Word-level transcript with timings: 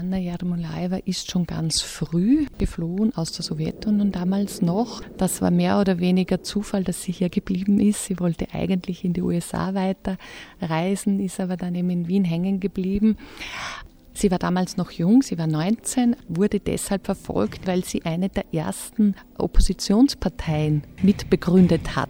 Anna 0.00 0.16
Jarmolaeva 0.16 0.96
ist 1.04 1.30
schon 1.30 1.44
ganz 1.44 1.82
früh 1.82 2.46
geflohen 2.56 3.14
aus 3.14 3.32
der 3.32 3.44
Sowjetunion 3.44 4.12
damals 4.12 4.62
noch. 4.62 5.02
Das 5.18 5.42
war 5.42 5.50
mehr 5.50 5.78
oder 5.78 5.98
weniger 5.98 6.42
Zufall, 6.42 6.84
dass 6.84 7.02
sie 7.02 7.12
hier 7.12 7.28
geblieben 7.28 7.78
ist. 7.78 8.06
Sie 8.06 8.18
wollte 8.18 8.46
eigentlich 8.54 9.04
in 9.04 9.12
die 9.12 9.20
USA 9.20 9.74
weiterreisen, 9.74 11.20
ist 11.20 11.38
aber 11.38 11.58
dann 11.58 11.74
eben 11.74 11.90
in 11.90 12.08
Wien 12.08 12.24
hängen 12.24 12.60
geblieben. 12.60 13.18
Sie 14.14 14.30
war 14.30 14.38
damals 14.38 14.78
noch 14.78 14.90
jung, 14.90 15.20
sie 15.20 15.36
war 15.36 15.46
19, 15.46 16.16
wurde 16.28 16.60
deshalb 16.60 17.04
verfolgt, 17.04 17.66
weil 17.66 17.84
sie 17.84 18.02
eine 18.06 18.30
der 18.30 18.54
ersten 18.54 19.14
Oppositionsparteien 19.36 20.82
mitbegründet 21.02 21.94
hat. 21.94 22.08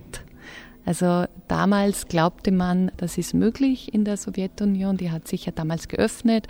Also 0.85 1.25
damals 1.47 2.09
glaubte 2.09 2.53
man, 2.53 2.91
das 2.97 3.19
ist 3.19 3.35
möglich 3.35 3.93
in 3.93 4.05
der 4.05 4.17
Sowjetunion, 4.17 4.97
die 4.97 5.11
hat 5.11 5.29
sich 5.29 5.47
ja 5.47 5.53
damals 5.53 5.89
geöffnet. 5.89 6.49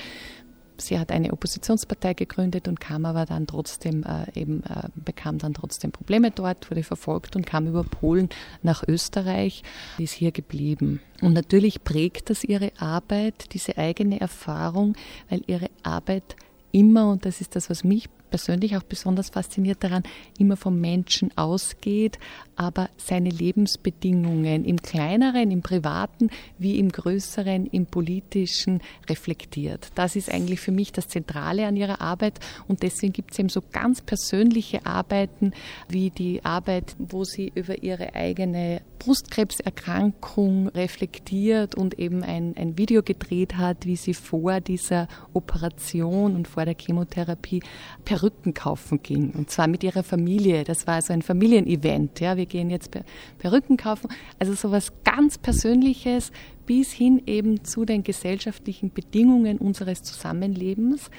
Sie 0.81 0.99
hat 0.99 1.13
eine 1.13 1.33
Oppositionspartei 1.33 2.15
gegründet 2.15 2.69
und 2.69 2.81
kam 2.81 3.05
aber 3.05 3.27
dann 3.27 3.47
trotzdem 3.47 4.05
äh, 4.05 4.39
eben 4.39 4.63
äh, 4.65 4.89
bekam 4.95 5.39
dann 5.39 5.55
trotzdem 5.55 5.93
Probleme 5.93 6.31
dort, 6.31 6.71
wurde 6.71 6.83
verfolgt 6.83 7.37
und 7.37 7.47
kam 7.47 7.67
über 7.67 7.85
Polen 7.85 8.29
nach 8.63 8.83
Österreich, 8.87 9.63
ist 9.99 10.13
hier 10.13 10.33
geblieben. 10.33 11.01
Und 11.21 11.35
natürlich 11.35 11.85
prägt 11.85 12.31
das 12.31 12.45
ihre 12.45 12.73
Arbeit, 12.79 13.53
diese 13.53 13.79
eigene 13.79 14.21
Erfahrung, 14.21 14.97
weil 15.29 15.43
ihre 15.47 15.71
Arbeit 15.83 16.37
immer, 16.73 17.11
und 17.11 17.25
das 17.25 17.41
ist 17.41 17.57
das, 17.57 17.71
was 17.71 17.85
mich 17.85 18.09
persönlich 18.31 18.77
auch 18.77 18.83
besonders 18.83 19.31
fasziniert 19.31 19.83
daran, 19.83 20.03
immer 20.39 20.57
vom 20.57 20.81
Menschen 20.81 21.37
ausgeht, 21.37 22.19
aber 22.57 22.89
seine 22.97 23.31
Lebensbedingungen 23.31 24.65
im 24.65 24.81
kleineren, 24.81 25.51
im 25.51 25.63
privaten 25.63 26.31
wie 26.59 26.79
im 26.79 26.91
größeren, 26.91 27.67
im 27.67 27.87
politischen 27.87 28.81
reflektiert. 29.09 29.89
Das 29.95 30.17
ist 30.17 30.31
eigentlich 30.31 30.61
für 30.61 30.73
mich 30.73 30.93
das 30.93 31.09
Zentrale 31.09 31.67
an 31.67 31.77
ihrer 31.77 32.01
Arbeit 32.01 32.41
und 32.69 32.83
deswegen 32.83 33.13
gibt 33.13 33.33
es 33.33 33.39
eben 33.39 33.49
so 33.49 33.63
ganz 33.73 34.01
persönliche 34.01 34.87
Arbeiten 34.87 35.53
wie 35.89 36.11
die 36.11 36.45
Arbeit, 36.45 36.95
wo 36.99 37.25
sie 37.25 37.53
über 37.55 37.83
ihre 37.83 38.15
eigene 38.15 38.83
Brustkrebserkrankung 39.01 40.69
reflektiert 40.69 41.75
und 41.75 41.99
eben 41.99 42.23
ein, 42.23 42.55
ein 42.57 42.77
Video 42.77 43.03
gedreht 43.03 43.57
hat, 43.57 43.87
wie 43.87 43.97
sie 43.97 44.15
vor 44.15 44.61
dieser 44.61 45.09
Operation 45.33 46.37
und 46.37 46.47
vor 46.47 46.67
der 46.67 46.77
Chemotherapie 46.79 47.63
per 48.05 48.20
Perücken 48.21 48.53
kaufen 48.53 49.03
ging. 49.03 49.31
Und 49.31 49.51
zwar 49.51 49.67
mit 49.67 49.83
ihrer 49.83 50.03
Familie. 50.03 50.65
Das 50.65 50.87
war 50.87 50.95
also 50.97 51.15
ein 51.15 51.23
Familienevent. 51.23 52.21
Ja, 52.21 52.37
wir 52.37 52.45
gehen 52.45 52.69
jetzt 52.69 52.91
Perücken 53.39 53.79
kaufen. 53.79 54.09
Also 54.39 54.53
so 54.53 54.71
was 54.71 54.93
ganz 55.05 55.39
Persönliches 55.39 56.31
bis 56.67 56.93
hin 56.93 57.23
eben 57.27 57.65
zu 57.65 57.87
den 57.87 58.03
gesellschaftlichen 58.03 58.93
Bedingungen 58.93 59.57
unseres 59.57 60.03
Zusammenlebens, 60.03 61.11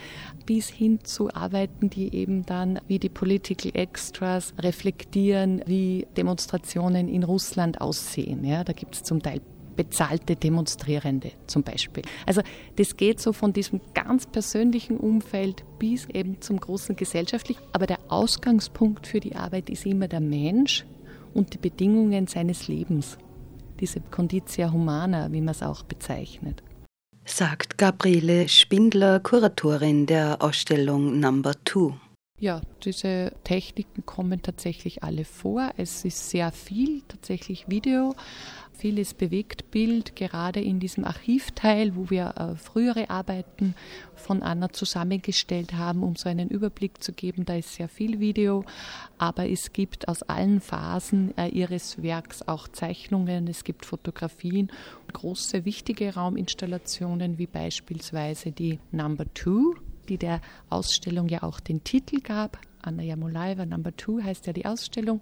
bis 0.46 0.70
hin 0.70 1.00
zu 1.04 1.34
Arbeiten, 1.34 1.90
die 1.90 2.14
eben 2.16 2.46
dann 2.46 2.80
wie 2.88 3.00
die 3.00 3.10
Political 3.10 3.72
Extras 3.74 4.54
reflektieren, 4.60 5.64
wie 5.66 6.06
Demonstrationen 6.16 7.10
in 7.10 7.24
Russland 7.24 7.82
aussehen. 7.82 8.46
Ja, 8.46 8.64
da 8.64 8.74
gibt 8.74 8.96
es 8.96 9.04
zum 9.04 9.24
Teil 9.24 9.42
bezahlte 9.84 10.36
Demonstrierende 10.36 11.32
zum 11.48 11.64
Beispiel. 11.64 12.04
Also 12.28 12.42
das 12.76 12.98
geht 12.98 13.20
so 13.20 13.34
von 13.34 13.52
diesem 13.52 13.82
ganz 13.96 14.28
persönlichen 14.28 14.98
Umfeld 14.98 15.64
bis 15.80 16.06
eben 16.06 16.40
zum 16.40 16.60
großen 16.60 16.96
gesellschaftlichen. 16.96 17.64
Aber 17.74 17.88
der 17.88 17.98
Ausgangspunkt 18.10 19.08
für 19.08 19.20
die 19.20 19.36
Arbeit 19.36 19.72
ist 19.72 19.88
immer 19.88 20.08
der 20.08 20.20
Mensch 20.20 20.86
und 21.34 21.56
die 21.56 21.58
Bedingungen 21.58 22.28
seines 22.28 22.68
Lebens. 22.68 23.18
Diese 23.80 24.02
Conditia 24.02 24.72
Humana, 24.72 25.32
wie 25.32 25.42
man 25.42 25.56
es 25.56 25.64
auch 25.64 25.82
bezeichnet. 25.82 26.62
Sagt 27.26 27.80
Gabriele 27.80 28.48
Spindler, 28.48 29.20
Kuratorin 29.20 30.06
der 30.06 30.44
Ausstellung 30.44 31.20
Number 31.20 31.54
Two. 31.64 31.94
Ja, 32.42 32.60
diese 32.84 33.34
Techniken 33.44 34.04
kommen 34.08 34.42
tatsächlich 34.42 35.04
alle 35.04 35.26
vor. 35.26 35.74
Es 35.78 36.04
ist 36.06 36.32
sehr 36.32 36.52
viel 36.52 37.04
tatsächlich 37.08 37.70
Video, 37.70 38.16
vieles 38.74 39.14
Bewegtbild, 39.14 40.16
gerade 40.16 40.60
in 40.60 40.80
diesem 40.80 41.06
Archivteil, 41.06 41.96
wo 41.96 42.10
wir 42.10 42.34
äh, 42.36 42.56
frühere 42.56 43.12
Arbeiten 43.12 43.76
von 44.16 44.42
Anna 44.42 44.74
zusammengestellt 44.74 45.74
haben, 45.74 46.02
um 46.02 46.16
so 46.16 46.30
einen 46.30 46.50
Überblick 46.50 47.04
zu 47.04 47.14
geben. 47.14 47.46
Da 47.46 47.58
ist 47.58 47.76
sehr 47.76 47.88
viel 47.88 48.20
Video, 48.20 48.66
aber 49.20 49.48
es 49.48 49.72
gibt 49.72 50.08
aus 50.08 50.24
allen 50.24 50.62
Phasen 50.62 51.38
äh, 51.38 51.50
ihres 51.50 52.02
Werks 52.02 52.42
auch 52.48 52.68
Zeichnungen, 52.68 53.48
es 53.50 53.64
gibt 53.64 53.86
Fotografien, 53.86 54.72
große 55.14 55.64
wichtige 55.64 56.16
Rauminstallationen 56.16 57.38
wie 57.38 57.46
beispielsweise 57.46 58.52
die 58.52 58.80
Number 58.92 59.32
Two 59.36 59.76
die 60.12 60.18
der 60.18 60.42
Ausstellung 60.70 61.30
ja 61.30 61.42
auch 61.44 61.62
den 61.62 61.86
Titel 61.86 62.20
gab. 62.20 62.60
Anna 62.82 63.02
Jamulaeva 63.02 63.66
Number 63.66 63.96
Two 63.96 64.22
heißt 64.22 64.46
ja 64.46 64.54
die 64.54 64.66
Ausstellung. 64.66 65.22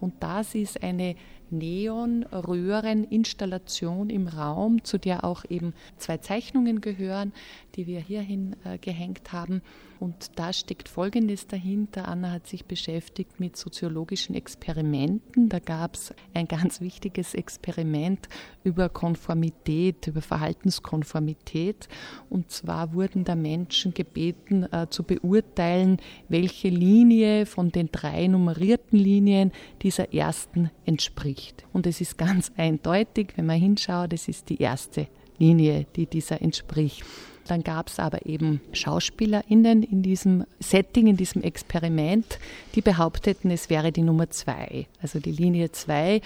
Und 0.00 0.14
das 0.20 0.54
ist 0.54 0.82
eine 0.82 1.16
Neonröhreninstallation 1.50 4.10
im 4.10 4.28
Raum, 4.28 4.84
zu 4.84 4.98
der 4.98 5.24
auch 5.24 5.44
eben 5.48 5.72
zwei 5.96 6.18
Zeichnungen 6.18 6.80
gehören, 6.80 7.32
die 7.74 7.86
wir 7.86 8.00
hierhin 8.00 8.56
äh, 8.64 8.78
gehängt 8.78 9.32
haben. 9.32 9.62
Und 10.00 10.38
da 10.38 10.52
steckt 10.52 10.88
Folgendes 10.88 11.48
dahinter. 11.48 12.06
Anna 12.06 12.30
hat 12.30 12.46
sich 12.46 12.66
beschäftigt 12.66 13.40
mit 13.40 13.56
soziologischen 13.56 14.34
Experimenten. 14.34 15.48
Da 15.48 15.58
gab 15.58 15.94
es 15.94 16.14
ein 16.34 16.46
ganz 16.46 16.80
wichtiges 16.80 17.34
Experiment 17.34 18.28
über 18.62 18.88
Konformität, 18.88 20.06
über 20.06 20.22
Verhaltenskonformität. 20.22 21.88
Und 22.30 22.52
zwar 22.52 22.94
wurden 22.94 23.24
da 23.24 23.34
Menschen 23.34 23.92
gebeten 23.92 24.72
äh, 24.72 24.86
zu 24.88 25.02
beurteilen, 25.02 25.98
welche 26.28 26.68
Linie 26.68 27.46
von 27.46 27.72
den 27.72 27.90
drei 27.90 28.28
nummerierten 28.28 28.98
Linien 28.98 29.50
dieser 29.88 30.12
ersten 30.12 30.70
entspricht. 30.84 31.64
Und 31.72 31.86
es 31.86 32.02
ist 32.02 32.18
ganz 32.18 32.52
eindeutig, 32.58 33.28
wenn 33.36 33.46
man 33.46 33.58
hinschaut, 33.58 34.12
es 34.12 34.28
ist 34.28 34.50
die 34.50 34.60
erste 34.60 35.08
Linie, 35.38 35.86
die 35.96 36.04
dieser 36.04 36.42
entspricht. 36.42 37.04
Dann 37.46 37.62
gab 37.62 37.88
es 37.88 37.98
aber 37.98 38.26
eben 38.26 38.60
SchauspielerInnen 38.72 39.82
in 39.82 40.02
diesem 40.02 40.44
Setting, 40.60 41.06
in 41.06 41.16
diesem 41.16 41.42
Experiment, 41.42 42.38
die 42.74 42.82
behaupteten, 42.82 43.50
es 43.50 43.70
wäre 43.70 43.90
die 43.90 44.02
Nummer 44.02 44.28
zwei, 44.28 44.86
also 45.00 45.20
die 45.20 45.32
Linie 45.32 45.72
zwei. 45.72 46.20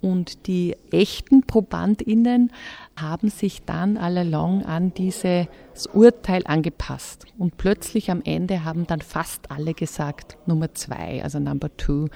Und 0.00 0.48
die 0.48 0.76
echten 0.90 1.42
ProbandInnen 1.44 2.50
haben 2.96 3.30
sich 3.30 3.62
dann 3.62 3.96
allalong 3.96 4.64
an 4.64 4.92
dieses 4.92 5.46
Urteil 5.92 6.42
angepasst. 6.46 7.26
Und 7.38 7.58
plötzlich 7.58 8.10
am 8.10 8.22
Ende 8.24 8.64
haben 8.64 8.88
dann 8.88 9.00
fast 9.00 9.52
alle 9.52 9.72
gesagt 9.72 10.36
Nummer 10.46 10.74
zwei, 10.74 11.22
also 11.22 11.38
Number 11.38 11.74
two. 11.76 12.08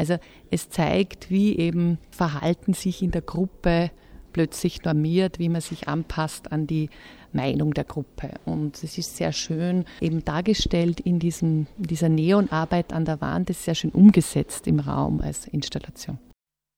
Also 0.00 0.16
es 0.50 0.70
zeigt, 0.70 1.28
wie 1.28 1.58
eben 1.58 1.98
Verhalten 2.10 2.72
sich 2.72 3.02
in 3.02 3.10
der 3.10 3.20
Gruppe 3.20 3.90
plötzlich 4.32 4.82
normiert, 4.82 5.38
wie 5.38 5.50
man 5.50 5.60
sich 5.60 5.88
anpasst 5.88 6.52
an 6.52 6.66
die 6.66 6.88
Meinung 7.34 7.74
der 7.74 7.84
Gruppe. 7.84 8.30
Und 8.46 8.82
es 8.82 8.96
ist 8.96 9.18
sehr 9.18 9.32
schön 9.32 9.84
eben 10.00 10.24
dargestellt 10.24 11.00
in 11.00 11.18
diesem, 11.18 11.66
dieser 11.76 12.08
Neonarbeit 12.08 12.94
an 12.94 13.04
der 13.04 13.20
Wand, 13.20 13.50
ist 13.50 13.64
sehr 13.64 13.74
schön 13.74 13.90
umgesetzt 13.90 14.66
im 14.66 14.80
Raum 14.80 15.20
als 15.20 15.46
Installation. 15.46 16.18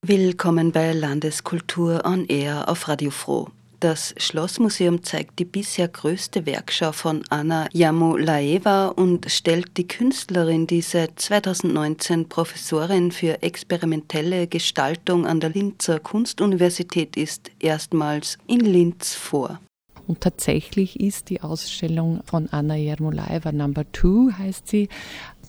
Willkommen 0.05 0.73
bei 0.73 0.91
Landeskultur 0.91 2.01
on 2.03 2.25
Air 2.25 2.67
auf 2.67 2.89
Radio 2.89 3.09
Froh. 3.09 3.47
Das 3.83 4.15
Schlossmuseum 4.15 5.03
zeigt 5.03 5.39
die 5.39 5.43
bisher 5.43 5.89
größte 5.89 6.45
Werkschau 6.45 6.93
von 6.93 7.21
Anna 7.27 7.67
Jamulaeva 7.73 8.87
und 8.87 9.29
stellt 9.29 9.75
die 9.75 9.85
Künstlerin, 9.85 10.67
die 10.67 10.79
seit 10.79 11.19
2019 11.19 12.29
Professorin 12.29 13.11
für 13.11 13.43
experimentelle 13.43 14.47
Gestaltung 14.47 15.27
an 15.27 15.41
der 15.41 15.49
Linzer 15.49 15.99
Kunstuniversität 15.99 17.17
ist, 17.17 17.51
erstmals 17.59 18.37
in 18.47 18.61
Linz 18.61 19.15
vor. 19.15 19.59
Und 20.07 20.21
tatsächlich 20.21 21.01
ist 21.01 21.29
die 21.29 21.41
Ausstellung 21.41 22.21
von 22.23 22.47
Anna 22.51 22.77
Jermolaeva 22.77 23.51
Number 23.51 23.83
Two, 23.91 24.31
heißt 24.31 24.65
sie, 24.65 24.87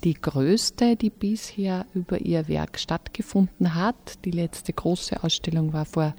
die 0.02 0.14
größte, 0.14 0.96
die 0.96 1.10
bisher 1.10 1.87
über 1.94 2.20
ihr 2.20 2.48
Werk 2.48 2.80
stattgefunden 2.80 3.76
hat. 3.76 4.25
Die 4.25 4.32
letzte 4.32 4.72
große 4.72 5.22
Ausstellung 5.22 5.72
war 5.72 5.84
vor 5.84 6.16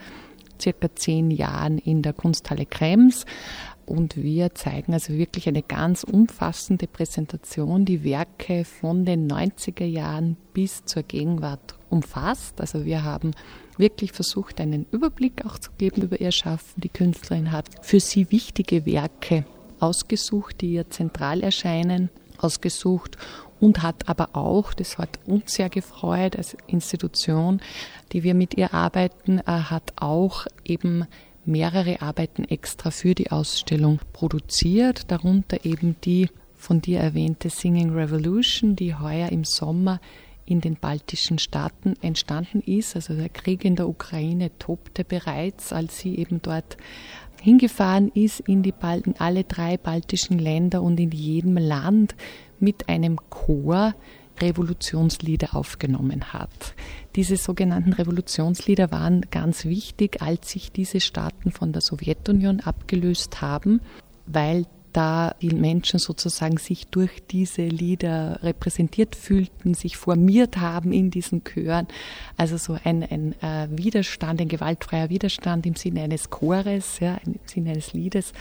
circa 0.62 0.94
zehn 0.96 1.32
Jahren 1.32 1.78
in 1.78 2.02
der 2.02 2.14
Kunsthalle 2.14 2.66
Krems. 2.66 3.26
Und 3.86 4.18
wir 4.18 4.56
zeigen 4.56 4.94
also 4.94 5.14
wirklich 5.14 5.48
eine 5.48 5.62
ganz 5.62 6.04
umfassende 6.04 6.88
Präsentation, 6.88 7.86
die 7.86 8.04
Werke 8.04 8.66
von 8.66 9.06
den 9.06 9.30
90er 9.32 9.86
Jahren 9.86 10.38
bis 10.54 10.86
zur 10.86 11.04
Gegenwart 11.04 11.76
umfasst. 11.90 12.60
Also 12.60 12.86
wir 12.86 13.04
haben 13.04 13.32
wirklich 13.78 14.12
versucht, 14.12 14.60
einen 14.60 14.88
Überblick 14.92 15.46
auch 15.46 15.60
zu 15.60 15.70
geben 15.78 16.02
über 16.02 16.20
ihr 16.20 16.32
Schaffen. 16.32 16.82
Die 16.82 16.90
Künstlerin 16.90 17.52
hat 17.52 17.68
für 17.82 18.00
sie 18.00 18.32
wichtige 18.32 18.86
Werke 18.86 19.46
ausgesucht, 19.80 20.62
die 20.62 20.74
ihr 20.74 20.90
zentral 20.90 21.42
erscheinen, 21.42 22.10
ausgesucht 22.38 23.18
und 23.60 23.84
hat 23.84 24.08
aber 24.08 24.30
auch, 24.34 24.74
das 24.74 24.98
hat 24.98 25.20
uns 25.26 25.54
sehr 25.54 25.70
gefreut 25.70 26.36
als 26.36 26.56
Institution, 26.68 27.62
die 28.12 28.24
wir 28.24 28.34
mit 28.34 28.56
ihr 28.56 28.74
arbeiten, 28.74 29.40
äh, 29.40 29.44
hat 29.46 29.94
auch 29.96 30.46
eben 30.64 31.06
mehrere 31.46 32.02
Arbeiten 32.02 32.44
extra 32.46 32.92
für 32.92 33.16
die 33.16 33.32
Ausstellung 33.32 34.00
produziert, 34.14 35.12
darunter 35.12 35.64
eben 35.66 35.96
die 36.04 36.30
von 36.56 36.82
dir 36.82 37.00
erwähnte 37.00 37.50
Singing 37.50 37.92
Revolution, 37.92 38.76
die 38.76 38.96
heuer 38.96 39.30
im 39.30 39.44
Sommer 39.44 40.00
in 40.48 40.62
den 40.62 40.76
baltischen 40.76 41.40
Staaten 41.40 41.94
entstanden 42.02 42.62
ist. 42.62 42.96
Also 42.96 43.14
der 43.14 43.30
Krieg 43.30 43.66
in 43.66 43.76
der 43.76 43.88
Ukraine 43.88 44.52
tobte 44.60 45.04
bereits, 45.04 45.74
als 45.74 46.00
sie 46.00 46.16
eben 46.18 46.42
dort 46.42 46.78
hingefahren 47.42 48.10
ist 48.14 48.40
in, 48.42 48.64
die 48.64 48.74
in 49.06 49.16
alle 49.20 49.44
drei 49.44 49.78
baltischen 49.78 50.40
Länder 50.40 50.82
und 50.82 51.00
in 51.00 51.12
jedem 51.12 51.58
Land 51.58 52.16
mit 52.60 52.90
einem 52.90 53.18
Chor 53.30 53.94
Revolutionslieder 54.42 55.56
aufgenommen 55.56 56.34
hat. 56.34 56.76
Diese 57.16 57.38
sogenannten 57.38 57.94
Revolutionslieder 57.94 58.92
waren 58.92 59.22
ganz 59.32 59.66
wichtig, 59.66 60.22
als 60.22 60.52
sich 60.52 60.72
diese 60.72 61.00
Staaten 61.00 61.52
von 61.52 61.72
der 61.72 61.82
Sowjetunion 61.82 62.60
abgelöst 62.60 63.42
haben, 63.42 63.80
weil 64.26 64.66
da 64.96 65.36
die 65.42 65.54
Menschen 65.54 66.00
sozusagen 66.00 66.58
sich 66.58 66.88
durch 66.88 67.22
diese 67.30 67.64
Lieder 67.64 68.40
repräsentiert 68.44 69.18
fühlten, 69.18 69.74
sich 69.74 69.98
formiert 69.98 70.56
haben 70.58 70.94
in 70.94 71.12
diesen 71.12 71.44
Chören. 71.44 71.88
Also 72.38 72.56
so 72.56 72.78
ein, 72.82 73.04
ein 73.04 73.34
äh, 73.42 73.68
Widerstand, 73.72 74.40
ein 74.40 74.48
gewaltfreier 74.48 75.10
Widerstand 75.10 75.66
im 75.66 75.76
Sinne 75.76 76.04
eines 76.04 76.30
Chores, 76.30 77.02
ja, 77.02 77.18
im 77.26 77.36
Sinne 77.46 77.72
eines 77.72 77.92
Liedes. 77.92 78.32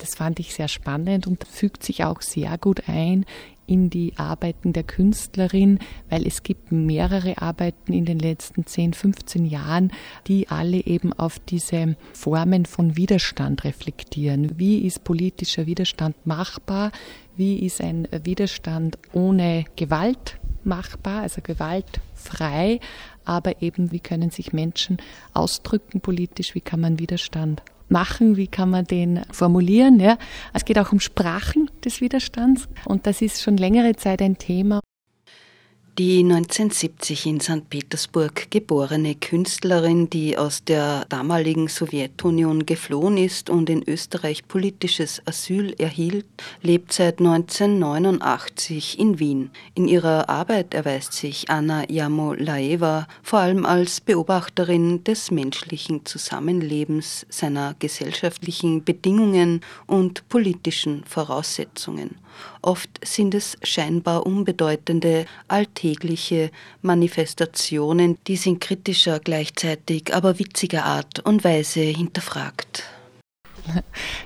Das 0.00 0.14
fand 0.14 0.40
ich 0.40 0.54
sehr 0.54 0.68
spannend 0.68 1.26
und 1.26 1.44
fügt 1.46 1.84
sich 1.84 2.04
auch 2.04 2.22
sehr 2.22 2.56
gut 2.58 2.88
ein 2.88 3.26
in 3.66 3.88
die 3.88 4.14
Arbeiten 4.16 4.72
der 4.72 4.82
Künstlerin, 4.82 5.78
weil 6.08 6.26
es 6.26 6.42
gibt 6.42 6.72
mehrere 6.72 7.40
Arbeiten 7.40 7.92
in 7.92 8.04
den 8.04 8.18
letzten 8.18 8.66
10, 8.66 8.94
15 8.94 9.44
Jahren, 9.44 9.92
die 10.26 10.48
alle 10.48 10.78
eben 10.78 11.12
auf 11.12 11.38
diese 11.38 11.96
Formen 12.12 12.66
von 12.66 12.96
Widerstand 12.96 13.62
reflektieren. 13.62 14.58
Wie 14.58 14.78
ist 14.78 15.04
politischer 15.04 15.66
Widerstand 15.66 16.16
machbar? 16.26 16.90
Wie 17.36 17.60
ist 17.60 17.80
ein 17.80 18.08
Widerstand 18.24 18.98
ohne 19.12 19.66
Gewalt 19.76 20.40
machbar, 20.64 21.22
also 21.22 21.40
gewaltfrei? 21.40 22.80
Aber 23.24 23.62
eben, 23.62 23.92
wie 23.92 24.00
können 24.00 24.30
sich 24.30 24.52
Menschen 24.52 24.96
ausdrücken 25.32 26.00
politisch? 26.00 26.56
Wie 26.56 26.60
kann 26.60 26.80
man 26.80 26.98
Widerstand 26.98 27.62
machen, 27.90 28.36
wie 28.36 28.46
kann 28.46 28.70
man 28.70 28.84
den 28.84 29.22
formulieren. 29.30 30.00
Ja. 30.00 30.18
Es 30.52 30.64
geht 30.64 30.78
auch 30.78 30.92
um 30.92 31.00
Sprachen 31.00 31.70
des 31.84 32.00
Widerstands 32.00 32.68
und 32.84 33.06
das 33.06 33.22
ist 33.22 33.42
schon 33.42 33.56
längere 33.56 33.96
Zeit 33.96 34.22
ein 34.22 34.38
Thema. 34.38 34.80
Die 35.98 36.20
1970 36.20 37.26
in 37.26 37.40
St. 37.40 37.68
Petersburg 37.68 38.50
geborene 38.50 39.16
Künstlerin, 39.16 40.08
die 40.08 40.38
aus 40.38 40.62
der 40.62 41.04
damaligen 41.08 41.66
Sowjetunion 41.66 42.64
geflohen 42.64 43.16
ist 43.16 43.50
und 43.50 43.68
in 43.68 43.86
Österreich 43.86 44.46
politisches 44.46 45.20
Asyl 45.26 45.74
erhielt, 45.78 46.26
lebt 46.62 46.92
seit 46.92 47.18
1989 47.18 49.00
in 49.00 49.18
Wien. 49.18 49.50
In 49.74 49.88
ihrer 49.88 50.28
Arbeit 50.28 50.74
erweist 50.74 51.12
sich 51.12 51.50
Anna 51.50 51.84
Jamolaeva 51.90 53.08
vor 53.22 53.40
allem 53.40 53.66
als 53.66 54.00
Beobachterin 54.00 55.02
des 55.02 55.32
menschlichen 55.32 56.06
Zusammenlebens, 56.06 57.26
seiner 57.28 57.74
gesellschaftlichen 57.78 58.84
Bedingungen 58.84 59.60
und 59.86 60.26
politischen 60.28 61.02
Voraussetzungen. 61.04 62.16
Oft 62.62 62.90
sind 63.04 63.34
es 63.34 63.56
scheinbar 63.62 64.26
unbedeutende, 64.26 65.26
alltägliche 65.48 66.50
Manifestationen, 66.82 68.18
die 68.26 68.38
in 68.44 68.60
kritischer, 68.60 69.18
gleichzeitig 69.20 70.14
aber 70.14 70.38
witziger 70.38 70.84
Art 70.84 71.20
und 71.20 71.44
Weise 71.44 71.80
hinterfragt. 71.80 72.84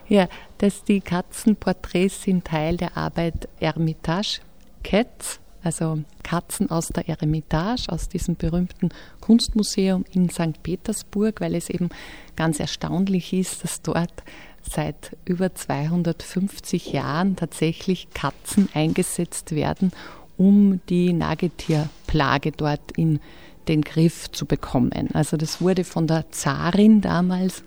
Ja, 0.08 0.28
dass 0.58 0.84
die 0.84 1.00
Katzenporträts 1.00 2.22
sind 2.22 2.44
Teil 2.44 2.76
der 2.76 2.96
Arbeit 2.96 3.48
Ermitage 3.58 4.40
Cats, 4.82 5.40
also 5.62 6.00
Katzen 6.22 6.70
aus 6.70 6.88
der 6.88 7.08
Eremitage, 7.08 7.88
aus 7.88 8.08
diesem 8.08 8.36
berühmten 8.36 8.90
Kunstmuseum 9.20 10.04
in 10.12 10.28
St. 10.28 10.62
Petersburg, 10.62 11.40
weil 11.40 11.54
es 11.54 11.70
eben 11.70 11.88
ganz 12.36 12.60
erstaunlich 12.60 13.32
ist, 13.32 13.64
dass 13.64 13.80
dort 13.82 14.22
seit 14.70 15.16
über 15.24 15.54
250 15.54 16.92
Jahren 16.92 17.36
tatsächlich 17.36 18.08
Katzen 18.14 18.68
eingesetzt 18.74 19.54
werden, 19.54 19.92
um 20.36 20.80
die 20.88 21.12
Nagetierplage 21.12 22.52
dort 22.52 22.92
in 22.96 23.20
den 23.68 23.82
Griff 23.82 24.30
zu 24.30 24.46
bekommen. 24.46 25.10
Also 25.14 25.36
das 25.36 25.60
wurde 25.60 25.84
von 25.84 26.06
der 26.06 26.30
Zarin 26.30 27.00
damals 27.00 27.62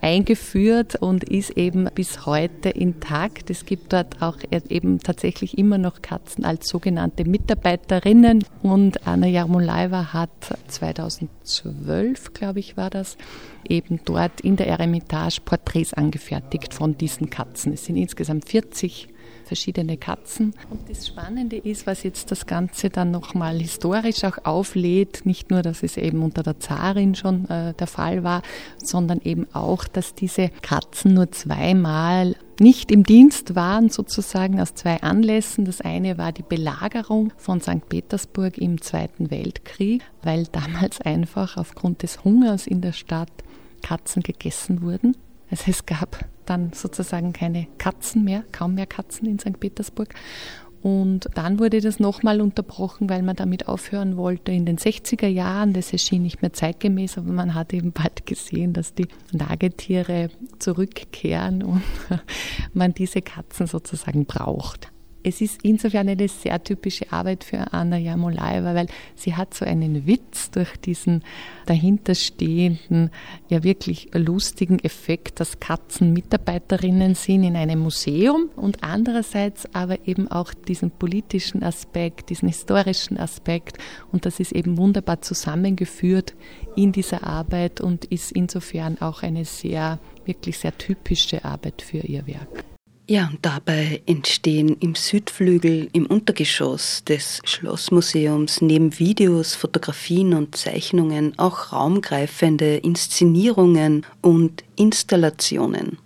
eingeführt 0.00 0.96
und 0.96 1.24
ist 1.24 1.50
eben 1.50 1.88
bis 1.94 2.26
heute 2.26 2.70
intakt. 2.70 3.50
Es 3.50 3.66
gibt 3.66 3.92
dort 3.92 4.22
auch 4.22 4.38
eben 4.68 5.00
tatsächlich 5.00 5.58
immer 5.58 5.78
noch 5.78 6.02
Katzen 6.02 6.44
als 6.44 6.68
sogenannte 6.68 7.24
Mitarbeiterinnen 7.24 8.44
und 8.62 9.06
Anna 9.06 9.26
Jarmolaeva 9.26 10.12
hat 10.12 10.30
2012, 10.68 12.32
glaube 12.34 12.60
ich, 12.60 12.76
war 12.76 12.90
das, 12.90 13.16
eben 13.68 14.00
dort 14.04 14.40
in 14.40 14.56
der 14.56 14.68
Eremitage 14.68 15.40
Porträts 15.44 15.94
angefertigt 15.94 16.74
von 16.74 16.96
diesen 16.96 17.30
Katzen. 17.30 17.72
Es 17.72 17.84
sind 17.84 17.96
insgesamt 17.96 18.48
40 18.48 19.08
verschiedene 19.46 19.96
Katzen. 19.96 20.54
Und 20.70 20.88
das 20.88 21.06
Spannende 21.06 21.56
ist, 21.56 21.86
was 21.86 22.02
jetzt 22.02 22.30
das 22.30 22.46
Ganze 22.46 22.90
dann 22.90 23.10
nochmal 23.10 23.58
historisch 23.58 24.24
auch 24.24 24.38
auflädt, 24.44 25.24
nicht 25.24 25.50
nur, 25.50 25.62
dass 25.62 25.82
es 25.82 25.96
eben 25.96 26.22
unter 26.22 26.42
der 26.42 26.60
Zarin 26.60 27.14
schon 27.14 27.48
äh, 27.48 27.74
der 27.74 27.86
Fall 27.86 28.24
war, 28.24 28.42
sondern 28.82 29.20
eben 29.22 29.46
auch, 29.52 29.84
dass 29.84 30.14
diese 30.14 30.50
Katzen 30.62 31.14
nur 31.14 31.30
zweimal 31.32 32.36
nicht 32.58 32.90
im 32.90 33.04
Dienst 33.04 33.54
waren, 33.54 33.90
sozusagen 33.90 34.60
aus 34.60 34.74
zwei 34.74 35.02
Anlässen. 35.02 35.64
Das 35.64 35.80
eine 35.80 36.18
war 36.18 36.32
die 36.32 36.42
Belagerung 36.42 37.32
von 37.36 37.60
St. 37.60 37.88
Petersburg 37.88 38.58
im 38.58 38.80
Zweiten 38.80 39.30
Weltkrieg, 39.30 40.02
weil 40.22 40.44
damals 40.52 41.00
einfach 41.00 41.56
aufgrund 41.56 42.02
des 42.02 42.24
Hungers 42.24 42.66
in 42.66 42.80
der 42.80 42.92
Stadt 42.92 43.30
Katzen 43.82 44.22
gegessen 44.22 44.82
wurden. 44.82 45.16
Also 45.50 45.64
es 45.68 45.86
gab 45.86 46.24
dann 46.44 46.72
sozusagen 46.72 47.32
keine 47.32 47.66
Katzen 47.78 48.24
mehr, 48.24 48.44
kaum 48.52 48.74
mehr 48.74 48.86
Katzen 48.86 49.28
in 49.28 49.38
St. 49.38 49.58
Petersburg. 49.58 50.14
Und 50.82 51.28
dann 51.34 51.58
wurde 51.58 51.80
das 51.80 51.98
nochmal 51.98 52.40
unterbrochen, 52.40 53.08
weil 53.10 53.22
man 53.22 53.34
damit 53.34 53.66
aufhören 53.66 54.16
wollte 54.16 54.52
in 54.52 54.66
den 54.66 54.78
60er 54.78 55.26
Jahren. 55.26 55.72
Das 55.72 55.92
erschien 55.92 56.22
nicht 56.22 56.42
mehr 56.42 56.52
zeitgemäß, 56.52 57.18
aber 57.18 57.32
man 57.32 57.54
hat 57.54 57.72
eben 57.72 57.92
bald 57.92 58.24
gesehen, 58.26 58.72
dass 58.72 58.94
die 58.94 59.08
Nagetiere 59.32 60.28
zurückkehren 60.60 61.62
und 61.62 61.82
man 62.72 62.94
diese 62.94 63.20
Katzen 63.20 63.66
sozusagen 63.66 64.26
braucht 64.26 64.92
es 65.26 65.40
ist 65.40 65.64
insofern 65.64 66.08
eine 66.08 66.28
sehr 66.28 66.62
typische 66.62 67.10
Arbeit 67.10 67.42
für 67.42 67.72
Anna 67.72 67.96
Jamolaeva, 67.96 68.76
weil 68.76 68.86
sie 69.16 69.34
hat 69.34 69.54
so 69.54 69.64
einen 69.64 70.06
Witz 70.06 70.52
durch 70.52 70.76
diesen 70.76 71.24
dahinterstehenden, 71.66 73.10
ja 73.48 73.64
wirklich 73.64 74.10
lustigen 74.14 74.78
Effekt, 74.78 75.40
dass 75.40 75.58
Katzen 75.58 76.12
Mitarbeiterinnen 76.12 77.16
sind 77.16 77.42
in 77.42 77.56
einem 77.56 77.80
Museum 77.80 78.50
und 78.54 78.84
andererseits 78.84 79.74
aber 79.74 80.06
eben 80.06 80.30
auch 80.30 80.54
diesen 80.54 80.92
politischen 80.92 81.64
Aspekt, 81.64 82.30
diesen 82.30 82.46
historischen 82.46 83.18
Aspekt 83.18 83.78
und 84.12 84.26
das 84.26 84.38
ist 84.38 84.52
eben 84.52 84.78
wunderbar 84.78 85.22
zusammengeführt 85.22 86.36
in 86.76 86.92
dieser 86.92 87.26
Arbeit 87.26 87.80
und 87.80 88.04
ist 88.04 88.30
insofern 88.30 89.00
auch 89.00 89.24
eine 89.24 89.44
sehr, 89.44 89.98
wirklich 90.24 90.58
sehr 90.58 90.78
typische 90.78 91.44
Arbeit 91.44 91.82
für 91.82 91.98
ihr 91.98 92.28
Werk. 92.28 92.75
Ja, 93.08 93.28
und 93.28 93.38
dabei 93.42 94.02
entstehen 94.06 94.76
im 94.80 94.96
Südflügel 94.96 95.88
im 95.92 96.06
Untergeschoss 96.06 97.04
des 97.04 97.40
Schlossmuseums 97.44 98.62
neben 98.62 98.98
Videos, 98.98 99.54
Fotografien 99.54 100.34
und 100.34 100.56
Zeichnungen 100.56 101.32
auch 101.38 101.72
raumgreifende 101.72 102.78
Inszenierungen 102.78 104.04
und 104.22 104.64
Installationen. 104.74 105.98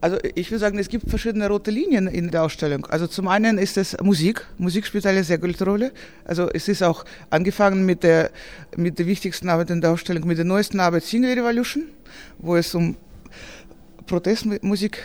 Also 0.00 0.18
ich 0.34 0.50
würde 0.50 0.58
sagen, 0.58 0.78
es 0.78 0.88
gibt 0.88 1.08
verschiedene 1.08 1.48
rote 1.48 1.70
Linien 1.70 2.08
in 2.08 2.32
der 2.32 2.42
Ausstellung. 2.42 2.84
Also 2.86 3.06
zum 3.06 3.28
einen 3.28 3.56
ist 3.56 3.76
es 3.76 3.96
Musik. 4.02 4.44
Musik 4.58 4.86
spielt 4.86 5.06
eine 5.06 5.22
sehr 5.22 5.38
gute 5.38 5.64
Rolle. 5.64 5.92
Also 6.24 6.50
es 6.52 6.66
ist 6.66 6.82
auch 6.82 7.04
angefangen 7.30 7.86
mit 7.86 8.02
der, 8.02 8.32
mit 8.76 8.98
der 8.98 9.06
wichtigsten 9.06 9.48
Arbeit 9.48 9.70
in 9.70 9.80
der 9.80 9.92
Ausstellung, 9.92 10.26
mit 10.26 10.36
der 10.36 10.44
neuesten 10.44 10.80
Arbeit 10.80 11.04
Single 11.04 11.38
Revolution, 11.38 11.84
wo 12.38 12.56
es 12.56 12.74
um 12.74 12.96
Protestmusik 14.06 15.02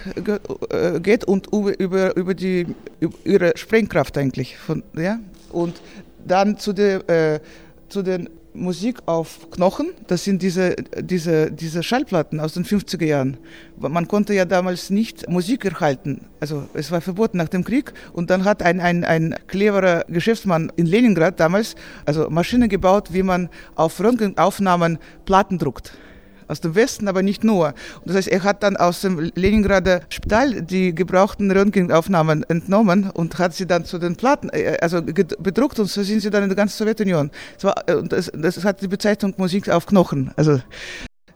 äh, 0.70 1.00
geht 1.00 1.26
und 1.26 1.48
über, 1.48 2.16
über, 2.16 2.34
die, 2.34 2.68
über 3.00 3.18
ihre 3.24 3.54
Sprengkraft 3.56 4.18
eigentlich. 4.18 4.58
Von, 4.58 4.84
ja? 4.96 5.20
Und 5.52 5.82
dann 6.26 6.58
zu 6.58 6.74
der, 6.74 7.10
äh, 7.10 7.40
zu 7.88 8.02
den 8.04 8.30
Musik 8.54 8.98
auf 9.06 9.50
Knochen, 9.52 9.92
das 10.08 10.24
sind 10.24 10.42
diese, 10.42 10.76
diese, 11.00 11.52
diese 11.52 11.84
Schallplatten 11.84 12.40
aus 12.40 12.54
den 12.54 12.66
50er 12.66 13.06
Jahren. 13.06 13.38
Man 13.78 14.08
konnte 14.08 14.34
ja 14.34 14.46
damals 14.46 14.90
nicht 14.90 15.30
Musik 15.30 15.66
erhalten, 15.66 16.26
also 16.40 16.68
es 16.74 16.92
war 16.92 17.02
verboten 17.02 17.38
nach 17.38 17.50
dem 17.50 17.64
Krieg. 17.64 17.94
Und 18.12 18.30
dann 18.30 18.44
hat 18.46 18.64
ein, 18.64 18.80
ein, 18.80 19.04
ein 19.04 19.36
cleverer 19.48 20.04
Geschäftsmann 20.08 20.72
in 20.76 20.88
Leningrad 20.88 21.40
damals 21.40 21.76
also 22.06 22.30
Maschinen 22.30 22.70
gebaut, 22.70 23.14
wie 23.14 23.24
man 23.24 23.50
auf 23.76 24.00
Röntgenaufnahmen 24.00 24.98
Platten 25.26 25.58
druckt. 25.58 25.94
Aus 26.50 26.62
dem 26.62 26.76
Westen, 26.76 27.08
aber 27.08 27.22
nicht 27.22 27.44
nur. 27.44 27.74
Das 28.06 28.16
heißt, 28.16 28.28
er 28.28 28.44
hat 28.44 28.64
dann 28.64 28.76
aus 28.76 29.02
dem 29.02 29.32
Leningrader 29.36 30.02
Spital 30.10 30.62
die 30.62 30.94
gebrauchten 30.94 31.52
Röntgenaufnahmen 31.52 32.44
entnommen 32.44 33.10
und 33.12 33.38
hat 33.38 33.54
sie 33.54 33.66
dann 33.66 33.86
zu 33.86 34.00
den 34.00 34.16
Platten, 34.16 34.50
äh, 34.50 34.78
also 34.82 35.02
bedruckt 35.02 35.80
und 35.80 35.86
so 35.86 36.04
sind 36.04 36.22
sie 36.22 36.30
dann 36.30 36.44
in 36.44 36.50
der 36.50 36.56
ganzen 36.56 36.78
Sowjetunion. 36.78 37.32
Das, 37.56 37.64
war, 37.64 37.88
äh, 37.88 38.04
das, 38.04 38.32
das 38.34 38.64
hat 38.64 38.82
die 38.82 38.88
Bezeichnung 38.88 39.34
Musik 39.38 39.70
auf 39.70 39.86
Knochen. 39.86 40.32
Also 40.36 40.60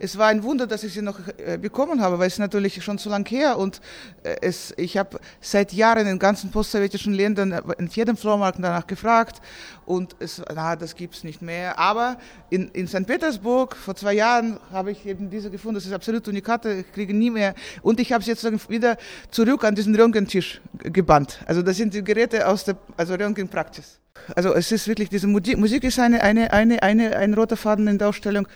es 0.04 0.18
war 0.18 0.28
ein 0.28 0.44
Wunder, 0.44 0.68
dass 0.68 0.84
ich 0.84 0.94
sie 0.94 1.02
noch 1.02 1.18
äh, 1.38 1.58
bekommen 1.58 2.02
habe, 2.02 2.20
weil 2.20 2.28
es 2.28 2.38
natürlich 2.38 2.84
schon 2.84 2.98
zu 2.98 3.08
lang 3.08 3.26
her 3.30 3.58
und 3.58 3.80
äh, 4.24 4.36
es, 4.42 4.74
ich 4.76 4.98
habe 4.98 5.18
seit 5.40 5.72
Jahren 5.72 6.06
in 6.08 6.20
ganzen 6.20 6.52
postsowjetischen 6.52 7.14
Ländern 7.14 7.54
äh, 7.54 7.62
in 7.78 7.88
jedem 7.88 8.18
Flohmarkt 8.18 8.60
danach 8.62 8.86
gefragt 8.86 9.42
und 9.86 10.14
es, 10.20 10.42
na, 10.54 10.76
das 10.76 10.96
gibt's 10.96 11.24
nicht 11.24 11.42
mehr. 11.42 11.80
Aber 11.80 12.18
in, 12.50 12.68
in 12.70 12.86
St. 12.88 13.08
Petersburg 13.08 13.78
vor 13.78 13.96
zwei 13.96 14.14
Jahren 14.14 14.60
habe 14.74 14.92
ich 14.92 15.06
eben 15.06 15.30
diese 15.30 15.50
gefunden. 15.50 15.76
Das 15.76 15.86
ist 15.86 15.94
absolut 15.94 16.28
unikate, 16.28 16.74
ich 16.74 16.92
kriege 16.92 17.14
nie 17.14 17.30
mehr. 17.30 17.56
Und 17.82 18.02
ich 18.02 18.12
habe 18.12 18.22
es 18.22 18.28
jetzt 18.28 18.44
wieder 18.70 18.98
zurück 19.32 19.64
an 19.64 19.74
diesen 19.74 19.96
Röntgentisch 19.96 20.60
gebannt. 20.80 21.40
Also 21.46 21.62
das 21.62 21.78
sind 21.78 21.94
die 21.94 22.04
Geräte 22.04 22.46
aus 22.46 22.66
der 22.66 22.76
also 22.98 23.14
Röntgenpraxis. 23.14 24.00
Also 24.36 24.54
es 24.54 24.70
ist 24.70 24.86
wirklich 24.88 25.10
diese 25.10 25.28
Musik 25.28 25.84
ist 25.86 25.98
eine, 25.98 26.22
eine, 26.22 26.52
eine, 26.52 26.84
eine, 26.84 27.16
ein 27.16 27.34
roter 27.34 27.58
Faden 27.58 27.88
in 27.88 27.98
der 27.98 28.10
Ausstellung 28.10 28.48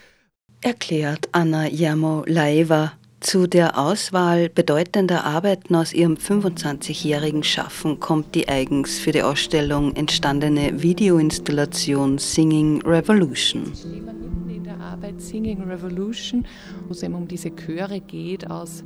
erklärt 0.62 1.30
Anna 1.32 1.68
Jamolaeva 1.68 2.94
zu 3.20 3.48
der 3.48 3.80
Auswahl 3.80 4.50
bedeutender 4.50 5.24
Arbeiten 5.24 5.76
aus 5.76 5.92
ihrem 5.92 6.16
25-jährigen 6.16 7.44
Schaffen 7.44 8.00
kommt 8.00 8.36
die 8.36 8.48
eigens 8.48 9.00
für 9.00 9.12
die 9.12 9.24
Ausstellung 9.24 9.96
entstandene 9.96 10.82
Videoinstallation 10.82 12.20
Singing 12.20 12.82
Revolution. 12.84 13.72
In 14.48 14.64
der 14.64 14.80
Arbeit 14.80 15.20
Singing 15.20 15.64
Revolution, 15.64 16.46
wo 16.88 16.94
es 16.94 17.02
eben 17.02 17.16
um 17.16 17.28
diese 17.28 17.50
Chöre 17.56 18.00
geht 18.02 18.50
aus 18.52 18.84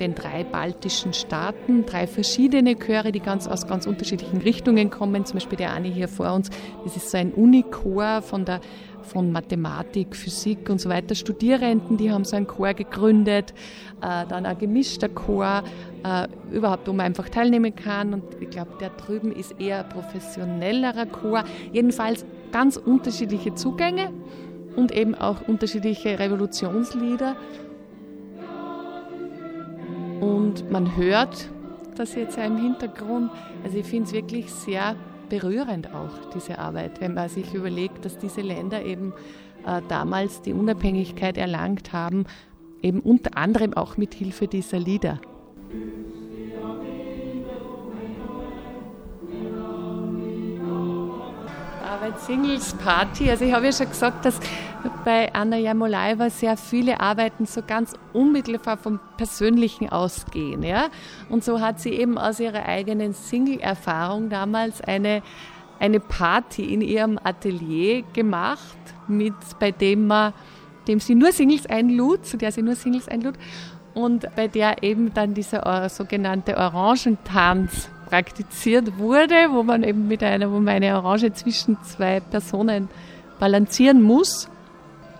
den 0.00 0.14
drei 0.14 0.44
baltischen 0.44 1.12
Staaten, 1.12 1.84
drei 1.84 2.06
verschiedene 2.06 2.76
Chöre, 2.76 3.12
die 3.12 3.20
ganz 3.20 3.46
aus 3.46 3.66
ganz 3.66 3.86
unterschiedlichen 3.86 4.38
Richtungen 4.38 4.90
kommen. 4.90 5.26
Zum 5.26 5.34
Beispiel 5.34 5.58
der 5.58 5.72
eine 5.72 5.88
hier 5.88 6.08
vor 6.08 6.32
uns, 6.32 6.50
das 6.84 6.96
ist 6.96 7.10
so 7.10 7.18
ein 7.18 7.32
Unichor 7.32 8.22
von 8.22 8.44
der 8.44 8.60
von 9.08 9.32
Mathematik, 9.32 10.14
Physik 10.14 10.70
und 10.70 10.80
so 10.80 10.88
weiter 10.88 11.14
Studierenden, 11.14 11.96
die 11.96 12.12
haben 12.12 12.24
so 12.24 12.36
einen 12.36 12.46
Chor 12.46 12.74
gegründet, 12.74 13.52
äh, 14.00 14.26
dann 14.26 14.46
ein 14.46 14.58
gemischter 14.58 15.08
Chor, 15.08 15.62
äh, 16.04 16.28
überhaupt, 16.54 16.86
wo 16.86 16.92
man 16.92 17.06
einfach 17.06 17.28
teilnehmen 17.28 17.74
kann. 17.74 18.14
Und 18.14 18.22
ich 18.40 18.50
glaube, 18.50 18.72
der 18.80 18.90
drüben 18.90 19.32
ist 19.32 19.60
eher 19.60 19.84
ein 19.84 19.88
professionellerer 19.88 21.06
Chor. 21.06 21.44
Jedenfalls 21.72 22.24
ganz 22.52 22.76
unterschiedliche 22.76 23.54
Zugänge 23.54 24.12
und 24.76 24.92
eben 24.92 25.14
auch 25.14 25.48
unterschiedliche 25.48 26.18
Revolutionslieder. 26.18 27.36
Und 30.20 30.70
man 30.70 30.96
hört 30.96 31.48
das 31.96 32.14
jetzt 32.14 32.36
ja 32.36 32.44
im 32.44 32.58
Hintergrund. 32.58 33.30
Also 33.64 33.78
ich 33.78 33.86
finde 33.86 34.06
es 34.06 34.12
wirklich 34.12 34.52
sehr 34.52 34.94
berührend 35.28 35.92
auch, 35.94 36.30
diese 36.34 36.58
Arbeit, 36.58 37.00
wenn 37.00 37.14
man 37.14 37.28
sich 37.28 37.54
überlegt, 37.54 38.04
dass 38.04 38.18
diese 38.18 38.40
Länder 38.40 38.84
eben 38.84 39.12
äh, 39.66 39.82
damals 39.88 40.42
die 40.42 40.52
Unabhängigkeit 40.52 41.36
erlangt 41.36 41.92
haben, 41.92 42.26
eben 42.82 43.00
unter 43.00 43.36
anderem 43.36 43.74
auch 43.74 43.96
mit 43.96 44.14
Hilfe 44.14 44.46
dieser 44.48 44.78
Lieder. 44.78 45.20
Arbeit 52.08 52.20
Singles 52.20 52.74
Party. 52.74 53.30
Also 53.30 53.44
ich 53.44 53.52
habe 53.52 53.66
ja 53.66 53.72
schon 53.72 53.88
gesagt, 53.88 54.24
dass 54.24 54.40
bei 55.04 55.32
Anna 55.34 55.58
Jamolaeva 55.58 56.30
sehr 56.30 56.56
viele 56.56 57.00
Arbeiten 57.00 57.44
so 57.44 57.60
ganz 57.66 57.92
unmittelbar 58.14 58.78
vom 58.78 58.98
Persönlichen 59.18 59.90
ausgehen. 59.90 60.62
Ja? 60.62 60.88
Und 61.28 61.44
so 61.44 61.60
hat 61.60 61.80
sie 61.80 61.90
eben 61.90 62.16
aus 62.16 62.40
ihrer 62.40 62.64
eigenen 62.64 63.12
Single-Erfahrung 63.12 64.30
damals 64.30 64.80
eine, 64.80 65.22
eine 65.80 66.00
Party 66.00 66.72
in 66.72 66.80
ihrem 66.80 67.18
Atelier 67.22 68.04
gemacht, 68.14 68.78
mit, 69.06 69.34
bei 69.60 69.70
dem, 69.70 70.06
man, 70.06 70.32
dem 70.86 71.00
sie 71.00 71.14
nur 71.14 71.32
Singles 71.32 71.66
einlud, 71.66 72.24
zu 72.24 72.38
der 72.38 72.52
sie 72.52 72.62
nur 72.62 72.74
Singles 72.74 73.08
einlud 73.08 73.34
und 73.92 74.34
bei 74.34 74.48
der 74.48 74.82
eben 74.82 75.12
dann 75.12 75.34
dieser 75.34 75.84
äh, 75.84 75.88
sogenannte 75.90 76.56
Orangentanz 76.56 77.90
praktiziert 78.08 78.98
wurde, 78.98 79.34
wo 79.50 79.62
man 79.62 79.82
eben 79.82 80.08
mit 80.08 80.22
einer, 80.22 80.50
wo 80.50 80.58
man 80.58 80.68
eine 80.68 80.96
Orange 80.96 81.32
zwischen 81.34 81.76
zwei 81.82 82.20
Personen 82.20 82.88
balancieren 83.38 84.02
muss. 84.02 84.48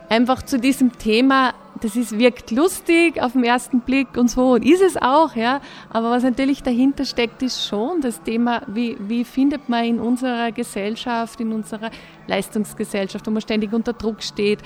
Einfach 0.09 0.43
zu 0.43 0.59
diesem 0.59 0.97
Thema, 0.97 1.53
das 1.83 1.95
ist, 1.95 2.19
wirkt 2.19 2.51
lustig 2.51 3.23
auf 3.23 3.33
den 3.33 3.45
ersten 3.45 3.81
Blick 3.81 4.17
und 4.17 4.31
so, 4.31 4.53
und 4.53 4.65
ist 4.65 4.81
es 4.81 4.97
auch, 4.97 5.37
ja. 5.37 5.61
Aber 5.91 6.11
was 6.11 6.23
natürlich 6.23 6.63
dahinter 6.63 7.05
steckt, 7.05 7.43
ist 7.43 7.67
schon 7.67 8.01
das 8.01 8.23
Thema, 8.23 8.63
wie, 8.67 8.97
wie 9.01 9.25
findet 9.25 9.69
man 9.69 9.85
in 9.85 10.01
unserer 10.01 10.51
Gesellschaft, 10.51 11.41
in 11.41 11.53
unserer 11.53 11.91
Leistungsgesellschaft, 12.27 13.27
wo 13.27 13.31
man 13.31 13.43
ständig 13.43 13.75
unter 13.75 13.93
Druck 13.93 14.23
steht, 14.23 14.61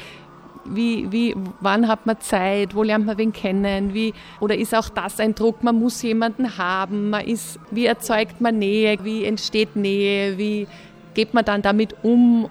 wie, 0.65 1.11
wie, 1.11 1.35
wann 1.61 1.89
hat 1.89 2.07
man 2.07 2.21
Zeit, 2.21 2.75
wo 2.75 2.83
lernt 2.83 3.07
man 3.07 3.19
wen 3.19 3.33
kennen, 3.33 3.95
wie, 3.95 4.15
oder 4.41 4.57
ist 4.57 4.75
auch 4.75 4.89
das 4.89 5.21
ein 5.21 5.35
Druck, 5.35 5.63
man 5.63 5.79
muss 5.79 6.03
jemanden 6.03 6.59
haben, 6.59 7.11
man 7.11 7.25
ist, 7.25 7.59
wie 7.71 7.87
erzeugt 7.87 8.41
man 8.41 8.59
Nähe, 8.59 8.99
wie 9.03 9.25
entsteht 9.25 9.77
Nähe, 9.77 10.39
wie 10.39 10.67
geht 11.15 11.35
man 11.35 11.45
dann 11.45 11.63
damit 11.63 11.95
um? 12.03 12.49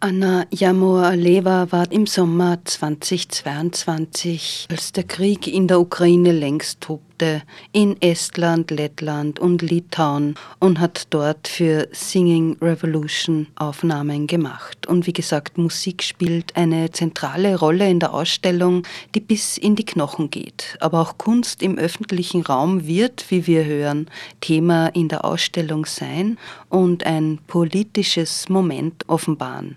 Anna 0.00 0.46
Jamoa-Leva 0.50 1.70
war 1.70 1.92
im 1.92 2.06
Sommer 2.06 2.58
2022, 2.64 4.66
als 4.70 4.92
der 4.92 5.04
Krieg 5.04 5.46
in 5.46 5.68
der 5.68 5.80
Ukraine 5.80 6.32
längst 6.32 6.80
tobte, 7.20 7.42
in 7.72 8.00
Estland, 8.00 8.70
Lettland 8.70 9.38
und 9.38 9.62
Litauen 9.62 10.34
und 10.58 10.80
hat 10.80 11.06
dort 11.10 11.48
für 11.48 11.88
Singing 11.92 12.56
Revolution 12.60 13.46
Aufnahmen 13.56 14.26
gemacht. 14.26 14.86
Und 14.86 15.06
wie 15.06 15.12
gesagt, 15.12 15.58
Musik 15.58 16.02
spielt 16.02 16.56
eine 16.56 16.90
zentrale 16.90 17.58
Rolle 17.58 17.88
in 17.88 18.00
der 18.00 18.14
Ausstellung, 18.14 18.82
die 19.14 19.20
bis 19.20 19.58
in 19.58 19.76
die 19.76 19.84
Knochen 19.84 20.30
geht. 20.30 20.76
Aber 20.80 21.00
auch 21.00 21.18
Kunst 21.18 21.62
im 21.62 21.78
öffentlichen 21.78 22.42
Raum 22.42 22.86
wird, 22.86 23.26
wie 23.30 23.46
wir 23.46 23.64
hören, 23.64 24.08
Thema 24.40 24.88
in 24.88 25.08
der 25.08 25.24
Ausstellung 25.24 25.86
sein 25.86 26.38
und 26.68 27.04
ein 27.04 27.38
politisches 27.46 28.48
Moment 28.48 29.08
offenbaren. 29.08 29.76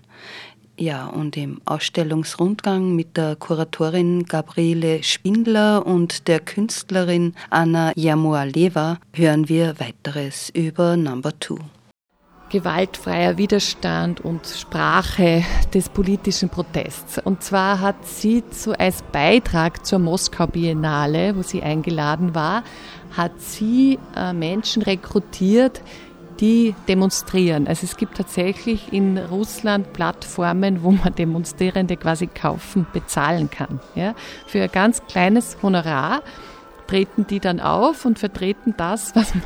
Ja, 0.78 1.06
und 1.06 1.38
im 1.38 1.62
Ausstellungsrundgang 1.66 2.96
mit 2.96 3.16
der 3.16 3.36
Kuratorin 3.36 4.26
Gabriele 4.26 5.04
Spindler 5.04 5.86
und 5.86 6.28
der 6.28 6.40
Künstlerin 6.40 7.36
Anna 7.52 7.92
Jamoaleva 7.96 8.98
hören 9.14 9.48
wir 9.50 9.80
weiteres 9.80 10.50
über 10.50 10.98
Number 10.98 11.38
Two. 11.40 11.60
Gewaltfreier 12.50 13.38
Widerstand 13.38 14.22
und 14.22 14.48
Sprache 14.48 15.44
des 15.74 15.90
politischen 15.90 16.50
Protests. 16.50 17.20
Und 17.20 17.44
zwar 17.44 17.80
hat 17.80 18.08
sie 18.08 18.44
zu, 18.50 18.78
als 18.80 19.04
Beitrag 19.12 19.86
zur 19.86 20.00
Moskau 20.00 20.48
Biennale, 20.48 21.36
wo 21.36 21.44
sie 21.44 21.62
eingeladen 21.62 22.34
war, 22.34 22.64
hat 23.16 23.40
sie 23.40 24.00
äh, 24.16 24.34
Menschen 24.34 24.82
rekrutiert, 24.82 25.82
die 26.44 26.76
demonstrieren. 26.90 27.70
Also 27.70 27.86
es 27.86 27.96
gibt 27.96 28.18
tatsächlich 28.18 28.92
in 28.92 29.18
Russland 29.18 29.94
Plattformen, 29.94 30.84
wo 30.84 30.92
man 30.92 31.16
Demonstrierende 31.16 31.96
quasi 31.96 32.28
kaufen, 32.28 32.86
bezahlen 32.92 33.50
kann. 33.50 33.80
Ja? 33.96 34.14
Für 34.46 34.62
ein 34.62 34.72
ganz 34.72 35.02
kleines 35.08 35.56
Honorar 35.64 36.22
treten 36.88 37.26
die 37.26 37.40
dann 37.40 37.62
auf 37.62 38.04
und 38.04 38.20
vertreten 38.20 38.74
das, 38.76 39.16
was 39.16 39.34
man 39.34 39.44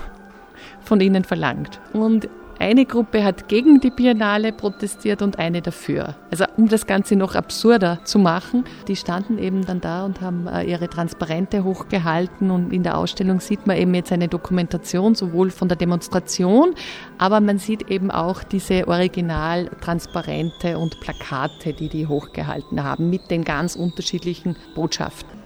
von 0.82 1.00
ihnen 1.00 1.24
verlangt. 1.24 1.80
Und 1.94 2.30
eine 2.60 2.86
Gruppe 2.86 3.24
hat 3.24 3.48
gegen 3.48 3.80
die 3.80 3.92
Biennale 3.92 4.52
protestiert 4.52 5.22
und 5.22 5.40
eine 5.40 5.62
dafür. 5.62 6.16
Also 6.32 6.46
um 6.58 6.68
das 6.68 6.88
Ganze 6.88 7.16
noch 7.16 7.36
absurder 7.36 8.00
zu 8.04 8.20
machen, 8.20 8.66
die 8.88 8.96
standen 8.96 9.38
eben 9.38 9.66
dann 9.66 9.82
da 9.82 10.06
und 10.06 10.22
haben 10.22 10.48
äh, 10.48 10.64
ihre 10.64 10.90
Transparente 10.90 11.64
hochgehalten 11.64 12.52
und 12.52 12.74
in 12.74 12.84
der 12.84 12.98
Ausstellung 12.98 13.40
sieht 13.40 13.68
man 13.68 13.78
eben 13.78 13.94
jetzt 13.94 14.12
eine 14.12 14.28
Dokumentation 14.28 15.16
sowohl 15.16 15.52
von 15.52 15.68
der 15.68 15.78
Demonstration, 15.78 16.74
aber 17.18 17.40
man 17.40 17.60
sieht 17.60 17.90
eben 17.90 18.12
auch 18.12 18.44
diese 18.44 18.88
Original-Transparente 18.88 20.78
und 20.78 21.00
Plakate, 21.00 21.74
die 21.74 21.90
die 21.90 22.08
hochgehalten 22.08 22.84
haben 22.84 23.10
mit 23.10 23.30
den 23.32 23.44
ganz 23.44 23.76
unterschiedlichen 23.76 24.56
Botschaften. 24.76 25.37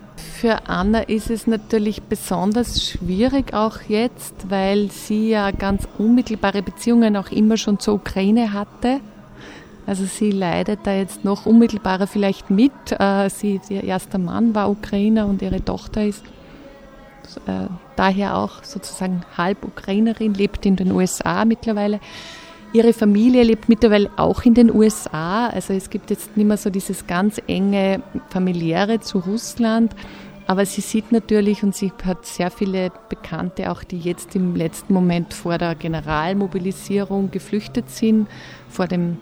Für 0.41 0.67
Anna 0.67 1.01
ist 1.01 1.29
es 1.29 1.45
natürlich 1.45 2.01
besonders 2.01 2.83
schwierig 2.83 3.53
auch 3.53 3.81
jetzt, 3.87 4.49
weil 4.49 4.89
sie 4.89 5.29
ja 5.29 5.51
ganz 5.51 5.87
unmittelbare 5.97 6.61
Beziehungen 6.61 7.15
auch 7.15 7.31
immer 7.31 7.57
schon 7.57 7.79
zur 7.79 7.95
Ukraine 7.95 8.53
hatte. 8.53 9.01
Also 9.85 10.05
sie 10.05 10.31
leidet 10.31 10.81
da 10.83 10.93
jetzt 10.93 11.25
noch 11.25 11.45
unmittelbarer 11.45 12.07
vielleicht 12.07 12.49
mit. 12.49 12.71
Äh, 12.91 13.29
sie, 13.29 13.59
ihr 13.69 13.83
erster 13.83 14.17
Mann 14.17 14.55
war 14.55 14.69
Ukrainer 14.69 15.27
und 15.27 15.41
ihre 15.41 15.63
Tochter 15.63 16.05
ist 16.05 16.23
äh, 17.47 17.67
daher 17.95 18.37
auch 18.37 18.63
sozusagen 18.63 19.23
halb 19.37 19.63
Ukrainerin, 19.63 20.33
lebt 20.33 20.65
in 20.65 20.75
den 20.75 20.91
USA 20.91 21.45
mittlerweile. 21.45 21.99
Ihre 22.73 22.93
Familie 22.93 23.43
lebt 23.43 23.67
mittlerweile 23.67 24.09
auch 24.15 24.43
in 24.43 24.53
den 24.53 24.73
USA. 24.73 25.47
Also 25.47 25.73
es 25.73 25.89
gibt 25.89 26.09
jetzt 26.09 26.37
nicht 26.37 26.45
mehr 26.45 26.57
so 26.57 26.69
dieses 26.69 27.05
ganz 27.05 27.41
enge 27.47 28.01
familiäre 28.29 29.01
zu 29.01 29.19
Russland. 29.19 29.93
Aber 30.47 30.65
sie 30.65 30.81
sieht 30.81 31.11
natürlich 31.11 31.63
und 31.63 31.75
sie 31.75 31.91
hat 32.05 32.25
sehr 32.25 32.49
viele 32.49 32.91
Bekannte, 33.09 33.71
auch 33.71 33.83
die 33.83 33.99
jetzt 33.99 34.35
im 34.35 34.55
letzten 34.55 34.93
Moment 34.93 35.33
vor 35.33 35.57
der 35.57 35.75
Generalmobilisierung 35.75 37.31
geflüchtet 37.31 37.89
sind, 37.89 38.27
vor 38.69 38.87
dem 38.87 39.17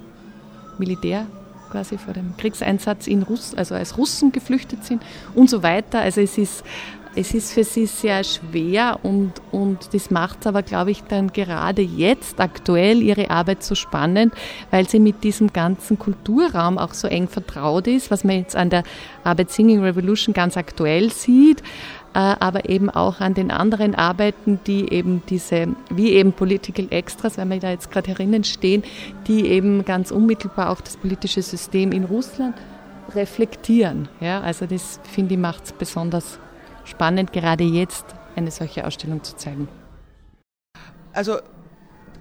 Militär 0.78 1.26
quasi 1.70 1.98
vor 1.98 2.14
dem 2.14 2.36
Kriegseinsatz 2.38 3.08
in 3.08 3.24
Russ, 3.24 3.54
also 3.56 3.76
als 3.76 3.98
Russen 3.98 4.32
geflüchtet 4.32 4.84
sind 4.86 5.04
und 5.36 5.50
so 5.50 5.64
weiter. 5.64 6.00
Also 6.00 6.22
es 6.22 6.38
ist 6.38 6.64
es 7.20 7.34
ist 7.34 7.52
für 7.52 7.66
sie 7.66 7.86
sehr 7.86 8.24
schwer 8.24 9.00
und, 9.04 9.34
und 9.52 9.94
das 9.94 10.10
macht 10.10 10.48
aber, 10.48 10.64
glaube 10.64 10.92
ich, 10.92 11.04
dann 11.04 11.34
gerade 11.34 11.82
jetzt 11.82 12.40
aktuell 12.40 13.02
ihre 13.02 13.30
Arbeit 13.30 13.62
so 13.62 13.76
spannend, 13.76 14.34
weil 14.72 14.88
sie 14.88 15.00
mit 15.00 15.26
diesem 15.26 15.52
ganzen 15.52 16.00
Kulturraum 16.00 16.78
auch 16.78 16.94
so 16.94 17.10
eng 17.10 17.28
vertraut 17.28 17.88
ist, 17.88 18.10
was 18.10 18.24
man 18.24 18.38
jetzt 18.38 18.56
an 18.56 18.70
der 18.70 18.84
Arbeit 19.26 19.52
Singing 19.52 19.84
Revolution 19.84 20.34
ganz 20.34 20.56
aktuell 20.56 21.12
sieht, 21.12 21.62
äh, 22.14 22.20
aber 22.20 22.70
eben 22.70 22.90
auch 22.90 23.20
an 23.20 23.34
den 23.34 23.52
anderen 23.52 23.96
Arbeiten, 23.96 24.62
die 24.66 24.90
eben 24.90 25.22
diese, 25.30 25.68
wie 25.90 26.12
eben 26.12 26.32
Political 26.32 26.88
Extras, 26.90 27.38
wenn 27.38 27.50
wir 27.50 27.60
da 27.60 27.72
jetzt 27.72 27.92
gerade 27.92 28.12
herinnen 28.12 28.46
stehen, 28.46 28.82
die 29.28 29.46
eben 29.48 29.84
ganz 29.84 30.12
unmittelbar 30.12 30.70
auch 30.70 30.80
das 30.80 30.96
politische 30.96 31.42
System 31.42 31.92
in 31.92 32.06
Russland 32.06 32.56
reflektieren. 33.14 34.08
Ja, 34.22 34.40
also 34.40 34.66
das 34.66 35.02
finde 35.04 35.34
ich 35.34 35.40
macht 35.40 35.66
es 35.66 35.74
besonders 35.74 36.40
spannend, 36.90 37.32
gerade 37.34 37.64
jetzt 37.64 38.06
eine 38.36 38.52
solche 38.52 38.86
Ausstellung 38.86 39.24
zu 39.24 39.36
zeigen. 39.36 39.68
Also 41.14 41.40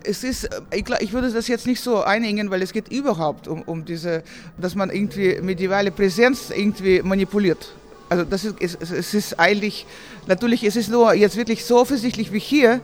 es 0.05 0.25
ist, 0.25 0.49
ich, 0.73 0.85
ich, 1.01 1.13
würde 1.13 1.31
das 1.31 1.49
jetzt 1.49 1.67
nicht 1.67 1.81
so 1.81 2.03
einengen, 2.03 2.51
weil 2.51 2.63
es 2.63 2.73
geht 2.73 2.89
überhaupt 2.89 3.49
um, 3.49 3.63
um 3.63 3.85
diese, 3.85 4.23
dass 4.57 4.75
man 4.75 4.91
irgendwie 4.91 5.41
medievale 5.41 5.91
Präsenz 5.91 6.51
irgendwie 6.51 7.03
manipuliert. 7.03 7.75
Also 8.09 8.25
das 8.25 8.45
ist, 8.45 8.57
es, 8.61 8.91
es 8.91 9.15
ist 9.15 9.39
eigentlich, 9.39 9.87
natürlich 10.27 10.65
es 10.65 10.77
ist 10.77 10.89
nur 10.89 11.13
jetzt 11.13 11.37
wirklich 11.37 11.65
so 11.65 11.79
offensichtlich 11.79 12.33
wie 12.33 12.39
hier, 12.39 12.81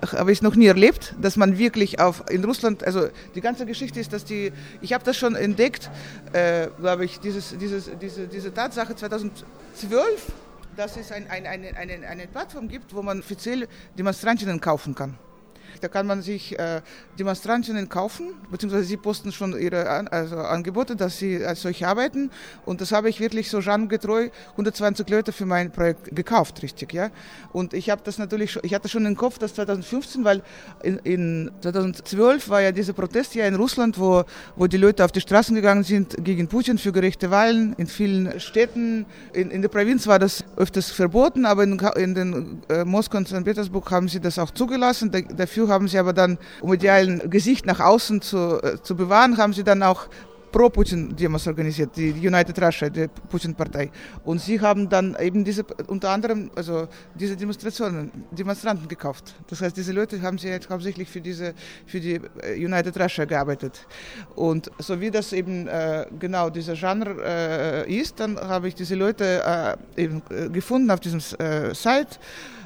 äh, 0.00 0.06
habe 0.16 0.32
ich 0.32 0.38
es 0.38 0.42
noch 0.42 0.56
nie 0.56 0.66
erlebt, 0.66 1.14
dass 1.20 1.36
man 1.36 1.58
wirklich 1.58 2.00
auf 2.00 2.24
in 2.30 2.42
Russland, 2.44 2.82
also 2.82 3.08
die 3.34 3.40
ganze 3.40 3.66
Geschichte 3.66 4.00
ist, 4.00 4.12
dass 4.12 4.24
die, 4.24 4.52
ich 4.80 4.92
habe 4.94 5.04
das 5.04 5.16
schon 5.16 5.34
entdeckt, 5.34 5.90
äh, 6.32 6.68
glaube 6.80 7.04
ich, 7.04 7.20
dieses, 7.20 7.56
dieses, 7.58 7.90
diese, 8.00 8.26
diese 8.26 8.54
Tatsache 8.54 8.96
2012 8.96 9.44
dass 10.76 10.96
es 10.96 11.12
ein, 11.12 11.28
ein, 11.30 11.46
eine, 11.46 11.76
eine, 11.76 12.06
eine 12.06 12.26
Plattform 12.26 12.68
gibt, 12.68 12.94
wo 12.94 13.02
man 13.02 13.20
offiziell 13.20 13.68
Demonstrantinnen 13.96 14.60
kaufen 14.60 14.94
kann. 14.94 15.18
Da 15.82 15.88
kann 15.88 16.06
man 16.06 16.22
sich 16.22 16.58
äh, 16.58 16.80
Demonstrantinnen 17.18 17.88
kaufen, 17.88 18.28
beziehungsweise 18.50 18.84
sie 18.84 18.96
posten 18.96 19.32
schon 19.32 19.58
ihre 19.58 19.88
also 20.12 20.36
Angebote, 20.36 20.94
dass 20.96 21.18
sie 21.18 21.44
als 21.44 21.62
solche 21.62 21.88
arbeiten. 21.88 22.30
Und 22.64 22.80
das 22.80 22.92
habe 22.92 23.08
ich 23.08 23.20
wirklich 23.20 23.50
so 23.50 23.58
genregetreu 23.58 24.30
120 24.52 25.08
Leute 25.08 25.32
für 25.32 25.44
mein 25.44 25.72
Projekt 25.72 26.14
gekauft, 26.14 26.62
richtig, 26.62 26.92
ja. 26.92 27.10
Und 27.52 27.74
ich 27.74 27.90
habe 27.90 28.00
das 28.04 28.18
natürlich, 28.18 28.58
ich 28.62 28.74
hatte 28.74 28.88
schon 28.88 29.04
im 29.06 29.16
Kopf, 29.16 29.38
dass 29.38 29.54
2015, 29.54 30.24
weil 30.24 30.42
in, 30.82 30.98
in 30.98 31.50
2012 31.60 32.48
war 32.48 32.62
ja 32.62 32.72
dieser 32.72 32.92
Protest 32.92 33.34
ja 33.34 33.46
in 33.46 33.56
Russland, 33.56 33.98
wo, 33.98 34.24
wo 34.56 34.66
die 34.68 34.76
Leute 34.76 35.04
auf 35.04 35.12
die 35.12 35.20
Straßen 35.20 35.54
gegangen 35.54 35.82
sind 35.82 36.24
gegen 36.24 36.46
Putin 36.46 36.78
für 36.78 36.92
gerechte 36.92 37.30
Wahlen. 37.30 37.74
In 37.76 37.88
vielen 37.88 38.38
Städten, 38.38 39.04
in, 39.32 39.50
in 39.50 39.62
der 39.62 39.68
Provinz 39.68 40.06
war 40.06 40.18
das 40.18 40.44
öfters 40.56 40.90
verboten, 40.90 41.44
aber 41.44 41.64
in, 41.64 41.78
in 41.96 42.14
den 42.14 42.62
äh, 42.68 42.84
Moskau 42.84 43.18
und 43.18 43.28
St. 43.28 43.44
Petersburg 43.44 43.90
haben 43.90 44.08
sie 44.08 44.20
das 44.20 44.38
auch 44.38 44.50
zugelassen. 44.50 45.10
Da, 45.10 45.20
dafür 45.20 45.68
haben 45.72 45.88
sie 45.88 45.98
aber 45.98 46.12
dann, 46.12 46.38
um 46.60 46.72
idealen 46.72 47.28
Gesicht 47.30 47.66
nach 47.66 47.80
außen 47.80 48.22
zu, 48.22 48.62
äh, 48.62 48.80
zu 48.82 48.94
bewahren, 48.94 49.38
haben 49.38 49.52
sie 49.52 49.64
dann 49.64 49.82
auch 49.82 50.08
Pro-Putin-Demos 50.52 51.46
organisiert, 51.46 51.96
die 51.96 52.10
United 52.12 52.60
Russia, 52.60 52.90
die 52.90 53.08
Putin-Partei. 53.08 53.90
Und 54.24 54.40
sie 54.40 54.60
haben 54.60 54.88
dann 54.88 55.16
eben 55.18 55.44
diese, 55.44 55.64
unter 55.86 56.10
anderem, 56.10 56.50
also 56.54 56.88
diese 57.14 57.36
Demonstrationen, 57.36 58.12
Demonstranten 58.30 58.86
gekauft. 58.86 59.34
Das 59.48 59.62
heißt, 59.62 59.76
diese 59.76 59.92
Leute 59.92 60.20
haben 60.20 60.36
sie 60.36 60.48
jetzt 60.48 60.68
hauptsächlich 60.68 61.08
für 61.08 61.22
diese, 61.22 61.54
für 61.86 62.00
die 62.00 62.20
äh, 62.42 62.54
United 62.64 63.00
Russia 63.00 63.24
gearbeitet. 63.24 63.86
Und 64.36 64.70
so 64.78 65.00
wie 65.00 65.10
das 65.10 65.32
eben 65.32 65.66
äh, 65.66 66.06
genau 66.18 66.50
dieser 66.50 66.74
Genre 66.74 67.16
äh, 67.24 67.90
ist, 67.90 68.20
dann 68.20 68.38
habe 68.38 68.68
ich 68.68 68.74
diese 68.74 68.94
Leute 68.94 69.78
äh, 69.96 70.02
eben 70.02 70.22
äh, 70.28 70.50
gefunden 70.50 70.90
auf 70.90 71.00
diesem 71.00 71.20
Site 71.20 72.18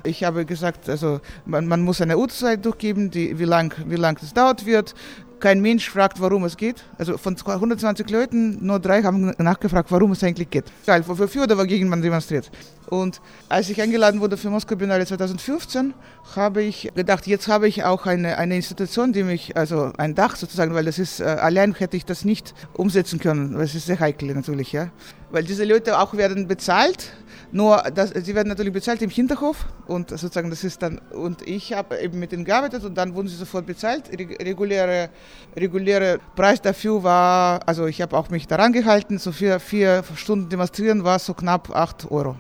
ich 0.06 0.24
habe 0.24 0.44
gesagt, 0.44 0.88
also 0.88 1.20
man, 1.44 1.66
man 1.66 1.82
muss 1.82 2.00
eine 2.00 2.16
Uhrzeit 2.16 2.64
durchgeben, 2.64 3.10
die, 3.10 3.38
wie 3.38 3.44
lang 3.44 3.74
wie 3.86 3.96
lang 3.96 4.18
dauert 4.34 4.64
wird. 4.66 4.94
Kein 5.38 5.60
Mensch 5.60 5.90
fragt, 5.90 6.18
warum 6.18 6.44
es 6.44 6.56
geht. 6.56 6.82
Also 6.96 7.18
von 7.18 7.36
120 7.36 8.08
Leuten, 8.08 8.64
nur 8.64 8.80
drei 8.80 9.02
haben 9.02 9.34
nachgefragt, 9.36 9.92
warum 9.92 10.12
es 10.12 10.24
eigentlich 10.24 10.48
geht. 10.48 10.64
Weil 10.86 11.06
wofür 11.06 11.42
oder 11.42 11.58
wogegen 11.58 11.90
man 11.90 12.00
demonstriert. 12.00 12.50
Und 12.88 13.20
als 13.50 13.68
ich 13.68 13.82
eingeladen 13.82 14.20
wurde 14.20 14.38
für 14.38 14.48
Moskau 14.48 14.76
Biennale 14.76 15.04
2015, 15.04 15.92
habe 16.34 16.62
ich 16.62 16.90
gedacht, 16.94 17.26
jetzt 17.26 17.48
habe 17.48 17.68
ich 17.68 17.84
auch 17.84 18.06
eine, 18.06 18.38
eine 18.38 18.56
Institution, 18.56 19.12
die 19.12 19.24
mich, 19.24 19.56
also 19.56 19.92
ein 19.98 20.14
Dach 20.14 20.36
sozusagen, 20.36 20.74
weil 20.74 20.86
das 20.86 20.98
ist, 20.98 21.20
äh, 21.20 21.24
allein 21.24 21.74
hätte 21.74 21.98
ich 21.98 22.06
das 22.06 22.24
nicht 22.24 22.54
umsetzen 22.72 23.18
können. 23.18 23.58
Das 23.58 23.74
ist 23.74 23.86
sehr 23.86 24.00
heikel 24.00 24.34
natürlich, 24.34 24.72
ja. 24.72 24.90
Weil 25.30 25.44
diese 25.44 25.64
Leute 25.64 25.98
auch 25.98 26.14
werden 26.14 26.46
bezahlt 26.46 27.12
nur, 27.52 27.82
das, 27.94 28.10
sie 28.10 28.34
werden 28.34 28.48
natürlich 28.48 28.72
bezahlt 28.72 29.00
im 29.02 29.10
Hinterhof 29.10 29.66
und 29.86 30.10
sozusagen 30.10 30.50
das 30.50 30.64
ist 30.64 30.82
dann, 30.82 30.98
und 31.12 31.46
ich 31.46 31.72
habe 31.72 31.98
eben 31.98 32.18
mit 32.18 32.32
ihnen 32.32 32.44
gearbeitet 32.44 32.84
und 32.84 32.96
dann 32.96 33.14
wurden 33.14 33.28
sie 33.28 33.36
sofort 33.36 33.66
bezahlt. 33.66 34.10
Reguläre, 34.10 35.10
reguläre 35.56 36.18
Preis 36.34 36.60
dafür 36.60 37.02
war, 37.02 37.60
also 37.66 37.86
ich 37.86 38.02
habe 38.02 38.16
auch 38.16 38.30
mich 38.30 38.46
daran 38.46 38.72
gehalten, 38.72 39.18
so 39.18 39.32
für 39.32 39.60
vier 39.60 40.02
Stunden 40.16 40.48
demonstrieren 40.48 41.04
war 41.04 41.18
so 41.18 41.34
knapp 41.34 41.74
8 41.74 42.10
Euro. 42.10 42.36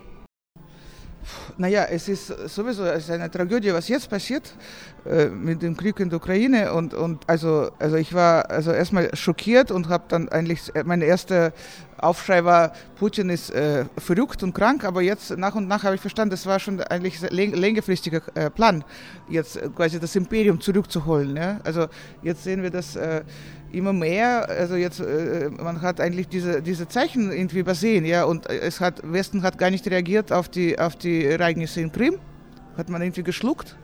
Naja, 1.58 1.84
es 1.84 2.08
ist 2.08 2.26
sowieso 2.48 2.82
eine 2.82 3.30
Tragödie, 3.30 3.72
was 3.72 3.88
jetzt 3.88 4.10
passiert 4.10 4.54
äh, 5.06 5.26
mit 5.26 5.62
dem 5.62 5.74
Krieg 5.74 5.98
in 6.00 6.10
der 6.10 6.18
Ukraine. 6.18 6.74
Und, 6.74 6.92
und 6.92 7.22
also, 7.26 7.70
also 7.78 7.96
ich 7.96 8.12
war 8.12 8.50
also 8.50 8.72
erstmal 8.72 9.14
schockiert 9.16 9.70
und 9.70 9.88
habe 9.88 10.04
dann 10.08 10.28
eigentlich 10.28 10.70
meine 10.84 11.06
erste 11.06 11.54
Aufschrei 11.98 12.44
war, 12.44 12.72
Putin 12.96 13.30
ist 13.30 13.50
äh, 13.50 13.86
verrückt 13.96 14.42
und 14.42 14.54
krank, 14.54 14.84
aber 14.84 15.00
jetzt 15.00 15.36
nach 15.36 15.54
und 15.54 15.66
nach 15.66 15.82
habe 15.82 15.94
ich 15.94 16.00
verstanden, 16.00 16.30
das 16.30 16.44
war 16.44 16.58
schon 16.60 16.80
eigentlich 16.82 17.22
ein 17.22 17.52
längerfristiger 17.54 18.20
äh, 18.34 18.50
Plan, 18.50 18.84
jetzt 19.28 19.58
quasi 19.74 19.98
das 19.98 20.14
Imperium 20.14 20.60
zurückzuholen. 20.60 21.36
Ja? 21.36 21.60
Also 21.64 21.86
jetzt 22.22 22.44
sehen 22.44 22.62
wir 22.62 22.70
das 22.70 22.96
äh, 22.96 23.22
immer 23.72 23.92
mehr, 23.92 24.48
also 24.48 24.76
jetzt, 24.76 25.00
äh, 25.00 25.50
man 25.50 25.80
hat 25.80 26.00
eigentlich 26.00 26.28
diese, 26.28 26.60
diese 26.60 26.86
Zeichen 26.86 27.32
irgendwie 27.32 27.60
übersehen, 27.60 28.04
ja, 28.04 28.24
und 28.24 28.48
es 28.48 28.80
hat, 28.80 29.00
Westen 29.02 29.42
hat 29.42 29.58
gar 29.58 29.70
nicht 29.70 29.86
reagiert 29.88 30.32
auf 30.32 30.48
die, 30.48 30.78
auf 30.78 30.96
die 30.96 31.24
Ereignisse 31.46 31.80
in 31.80 31.92
Krim, 31.92 32.18
hat 32.76 32.88
man 32.88 33.02
irgendwie 33.02 33.22
geschluckt. 33.22 33.76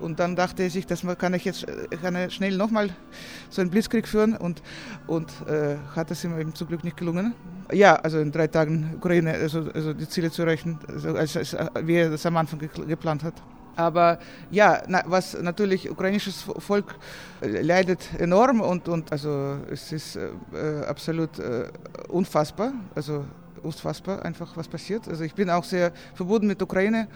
Und 0.00 0.18
dann 0.18 0.34
dachte 0.34 0.62
er 0.62 0.70
sich, 0.70 0.86
dass 0.86 1.02
man 1.04 1.16
kann 1.16 1.34
ich 1.34 1.44
jetzt 1.44 1.66
kann 2.02 2.14
er 2.16 2.30
schnell 2.30 2.56
nochmal 2.56 2.88
so 3.48 3.60
einen 3.60 3.70
Blitzkrieg 3.70 4.08
führen 4.08 4.36
und, 4.36 4.62
und 5.06 5.30
äh, 5.46 5.76
hat 5.94 6.10
es 6.10 6.24
ihm 6.24 6.38
eben 6.38 6.54
zum 6.54 6.66
Glück 6.66 6.82
nicht 6.82 6.96
gelungen. 6.96 7.34
Ja, 7.72 7.96
also 7.96 8.18
in 8.18 8.32
drei 8.32 8.48
Tagen 8.48 8.94
Ukraine, 8.96 9.34
also, 9.34 9.70
also 9.72 9.92
die 9.92 10.08
Ziele 10.08 10.30
zu 10.30 10.42
erreichen, 10.42 10.78
also 10.88 11.14
als, 11.14 11.36
als, 11.36 11.56
wie 11.82 11.94
er 11.94 12.10
das 12.10 12.26
am 12.26 12.36
Anfang 12.36 12.58
geplant 12.58 13.22
hat. 13.22 13.34
Aber 13.76 14.18
ja, 14.50 14.82
na, 14.88 15.02
was 15.06 15.40
natürlich 15.40 15.90
ukrainisches 15.90 16.44
Volk 16.58 16.96
äh, 17.40 17.60
leidet 17.62 18.08
enorm 18.18 18.60
und, 18.60 18.88
und 18.88 19.12
also 19.12 19.58
es 19.70 19.92
ist 19.92 20.16
äh, 20.16 20.28
äh, 20.54 20.84
absolut 20.86 21.38
äh, 21.38 21.68
unfassbar, 22.08 22.72
also 22.94 23.24
unfassbar 23.64 24.24
einfach 24.24 24.56
was 24.56 24.68
passiert. 24.68 25.08
Also 25.08 25.24
ich 25.24 25.34
bin 25.34 25.50
auch 25.50 25.64
sehr 25.64 25.92
verbunden 26.14 26.46
mit 26.46 26.60
Ukraine. 26.62 27.08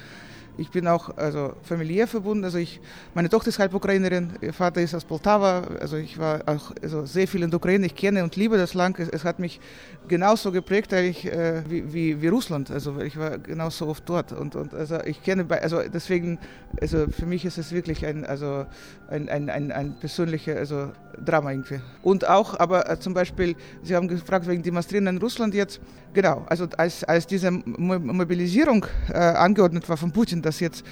Ich 0.59 0.71
bin 0.71 0.89
auch 0.89 1.17
also 1.17 1.53
familiär 1.63 2.09
verbunden. 2.09 2.45
Also 2.45 2.59
ich, 2.59 2.81
meine 3.15 3.29
Tochter 3.29 3.49
ist 3.49 3.61
halb 3.61 3.73
Ukrainerin, 3.75 4.33
ihr 4.41 4.53
Vater 4.53 4.81
ist 4.81 4.93
aus 4.93 5.05
Poltava. 5.05 5.63
Also 5.81 5.97
ich 5.97 6.19
war 6.19 6.43
auch 6.47 6.73
also 6.83 7.07
sehr 7.07 7.29
viel 7.29 7.45
in 7.45 7.51
der 7.51 7.59
Ukraine. 7.59 7.87
Ich 7.87 7.95
kenne 7.95 8.25
und 8.25 8.35
liebe 8.35 8.57
das 8.57 8.75
Land. 8.75 8.99
Es, 8.99 9.09
es 9.09 9.25
hat 9.25 9.39
mich 9.39 9.61
genauso 10.09 10.51
geprägt 10.51 10.93
eigentlich, 10.93 11.27
äh, 11.27 11.63
wie, 11.69 11.93
wie, 11.93 12.23
wie, 12.23 12.27
Russland. 12.27 12.73
Also 12.73 13.01
ich 13.01 13.17
war 13.17 13.39
genauso 13.39 13.87
oft 13.87 14.09
dort. 14.09 14.33
Und, 14.33 14.57
und 14.57 14.75
also 14.75 15.01
ich 15.05 15.23
kenne, 15.23 15.47
also 15.63 15.81
deswegen, 15.83 16.41
also 16.81 17.07
für 17.07 17.27
mich 17.27 17.45
ist 17.45 17.57
es 17.57 17.71
wirklich 17.71 18.05
ein, 18.05 18.27
also 18.27 18.67
ein, 19.09 19.29
ein, 19.29 19.51
ein, 19.51 19.71
ein 19.71 19.97
persönlicher 20.01 20.57
also 20.57 20.91
Drama 21.25 21.53
irgendwie. 21.53 21.81
Und 22.03 22.29
auch, 22.29 22.59
aber 22.59 22.91
äh, 22.91 22.99
zum 22.99 23.15
Beispiel, 23.15 23.55
Sie 23.83 23.95
haben 23.95 24.09
gefragt 24.09 24.49
wegen 24.49 24.63
Demonstrieren 24.63 25.07
in 25.07 25.19
Russland 25.19 25.55
jetzt. 25.55 25.81
Genau, 26.15 26.45
also 26.49 26.67
als, 26.77 27.05
als 27.05 27.27
diese 27.27 27.51
Mobilisierung 27.51 28.87
äh, 29.09 29.19
angeordnet 29.19 29.89
war 29.89 29.97
von 29.97 30.11
Putin, 30.11 30.43
dass 30.49 30.61
jetzt 30.61 30.83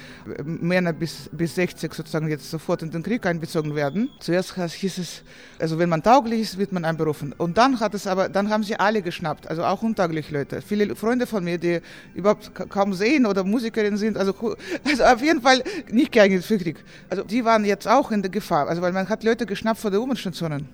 Männer 0.43 0.93
bis, 0.93 1.29
bis 1.31 1.55
60 1.55 1.93
sozusagen 1.93 2.29
jetzt 2.29 2.49
sofort 2.49 2.83
in 2.83 2.91
den 2.91 3.01
Krieg 3.01 3.25
einbezogen 3.25 3.73
werden. 3.73 4.09
Zuerst 4.19 4.53
hieß 4.55 4.97
es, 4.99 5.23
also 5.59 5.79
wenn 5.79 5.89
man 5.89 6.03
tauglich 6.03 6.41
ist, 6.41 6.57
wird 6.59 6.71
man 6.71 6.85
einberufen. 6.85 7.33
Und 7.33 7.57
dann 7.57 7.79
hat 7.79 7.95
es 7.95 8.05
aber, 8.05 8.29
dann 8.29 8.49
haben 8.49 8.63
sie 8.63 8.75
alle 8.79 9.01
geschnappt, 9.01 9.47
also 9.47 9.63
auch 9.63 9.81
untaugliche 9.81 10.31
Leute. 10.31 10.61
Viele 10.61 10.95
Freunde 10.95 11.25
von 11.25 11.43
mir, 11.43 11.57
die 11.57 11.81
überhaupt 12.13 12.53
kaum 12.69 12.93
sehen 12.93 13.25
oder 13.25 13.43
Musikerinnen 13.43 13.97
sind, 13.97 14.15
also, 14.15 14.33
also 14.85 15.03
auf 15.03 15.21
jeden 15.21 15.41
Fall 15.41 15.63
nicht 15.91 16.11
geeignet 16.11 16.45
für 16.45 16.59
Krieg. 16.59 16.83
Also 17.09 17.23
die 17.23 17.43
waren 17.43 17.65
jetzt 17.65 17.87
auch 17.87 18.11
in 18.11 18.21
der 18.21 18.29
Gefahr, 18.29 18.67
also 18.67 18.81
weil 18.83 18.93
man 18.93 19.09
hat 19.09 19.23
Leute 19.23 19.47
geschnappt 19.47 19.79
vor 19.79 19.89
der 19.89 19.99
U-Bahn-Stationen. 20.01 20.69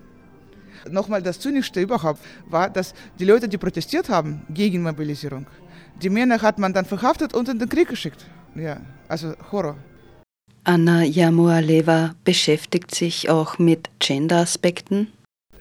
Nochmal 0.90 1.22
das 1.22 1.40
Zynischste 1.40 1.80
überhaupt 1.80 2.20
war, 2.48 2.70
dass 2.70 2.94
die 3.18 3.24
Leute, 3.24 3.48
die 3.48 3.58
protestiert 3.58 4.10
haben 4.10 4.42
gegen 4.50 4.84
Mobilisierung, 4.84 5.48
die 6.02 6.10
Männer 6.10 6.42
hat 6.42 6.60
man 6.60 6.74
dann 6.74 6.86
verhaftet 6.86 7.34
und 7.34 7.48
in 7.50 7.60
den 7.60 7.70
Krieg 7.70 7.88
geschickt. 7.88 8.26
Ja, 8.56 8.82
also 9.08 9.34
Horror. 9.52 9.78
Anna 10.64 11.04
Jamualeva 11.04 12.16
beschäftigt 12.24 12.96
sich 12.96 13.30
auch 13.30 13.60
mit 13.60 13.90
Gender-Aspekten. 14.00 15.12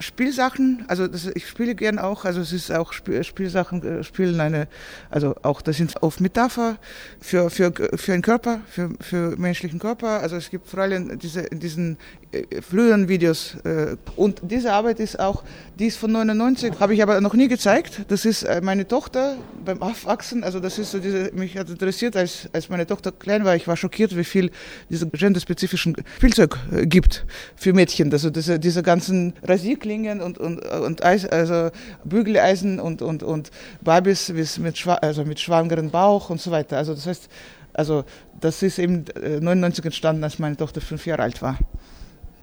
Spielsachen, 0.02 0.84
also 0.88 1.06
das, 1.06 1.26
ich 1.26 1.48
spiele 1.48 1.74
gern 1.74 1.98
auch, 1.98 2.24
also 2.24 2.40
es 2.40 2.52
ist 2.52 2.70
auch 2.72 2.92
Spiel, 2.92 3.22
Spielsachen 3.24 3.82
äh, 3.82 4.04
spielen 4.04 4.40
eine, 4.40 4.68
also 5.10 5.34
auch 5.42 5.62
das 5.62 5.76
sind 5.76 6.02
oft 6.02 6.20
Metapher 6.20 6.76
für 7.20 7.50
für 7.50 7.72
für 7.94 8.12
einen 8.12 8.22
Körper, 8.22 8.60
für 8.68 8.90
für 9.00 9.36
menschlichen 9.36 9.78
Körper. 9.78 10.20
Also 10.20 10.36
es 10.36 10.50
gibt 10.50 10.68
vor 10.68 10.80
allem 10.80 11.18
diese 11.18 11.40
in 11.40 11.60
diesen 11.60 11.96
äh, 12.32 12.60
früheren 12.60 13.08
Videos 13.08 13.56
äh, 13.64 13.96
und 14.16 14.40
diese 14.42 14.72
Arbeit 14.72 15.00
ist 15.00 15.18
auch, 15.18 15.44
die 15.78 15.86
ist 15.86 15.98
von 15.98 16.12
99, 16.12 16.74
habe 16.80 16.94
ich 16.94 17.02
aber 17.02 17.20
noch 17.20 17.34
nie 17.34 17.48
gezeigt. 17.48 18.02
Das 18.08 18.24
ist 18.24 18.42
äh, 18.42 18.60
meine 18.62 18.88
Tochter 18.88 19.36
beim 19.64 19.82
Aufwachsen, 19.82 20.44
also 20.44 20.60
das 20.60 20.78
ist 20.78 20.90
so 20.90 20.98
diese, 20.98 21.30
mich 21.32 21.56
hat 21.56 21.70
interessiert, 21.70 22.16
als 22.16 22.48
als 22.52 22.68
meine 22.68 22.86
Tochter 22.86 23.12
klein 23.12 23.44
war, 23.44 23.54
ich 23.54 23.68
war 23.68 23.76
schockiert, 23.76 24.16
wie 24.16 24.24
viel 24.24 24.50
diese 24.90 25.06
genderspezifischen 25.08 25.96
Spielzeug 26.16 26.58
äh, 26.72 26.86
gibt 26.86 27.24
für 27.56 27.72
Mädchen, 27.72 28.12
also 28.12 28.30
diese 28.30 28.58
diese 28.58 28.82
ganzen 28.82 29.34
Rasierklingen 29.42 29.91
Klingen 29.92 30.22
und, 30.22 30.38
und, 30.38 30.64
und 30.64 31.04
Eis, 31.04 31.26
also 31.26 31.70
Bügeleisen 32.04 32.80
und, 32.80 33.02
und, 33.02 33.22
und 33.22 33.50
Babys 33.82 34.30
mit, 34.30 34.78
schwa 34.78 34.94
also 34.94 35.22
mit 35.26 35.38
schwangeren 35.38 35.90
Bauch 35.90 36.30
und 36.30 36.40
so 36.40 36.50
weiter. 36.50 36.78
Also 36.78 36.94
das 36.94 37.06
heißt, 37.06 37.28
also 37.74 38.04
das 38.40 38.62
ist 38.62 38.78
eben 38.78 39.04
99 39.14 39.84
äh, 39.84 39.88
entstanden, 39.88 40.24
als 40.24 40.38
meine 40.38 40.56
Tochter 40.56 40.80
fünf 40.80 41.04
Jahre 41.04 41.24
alt 41.24 41.42
war. 41.42 41.58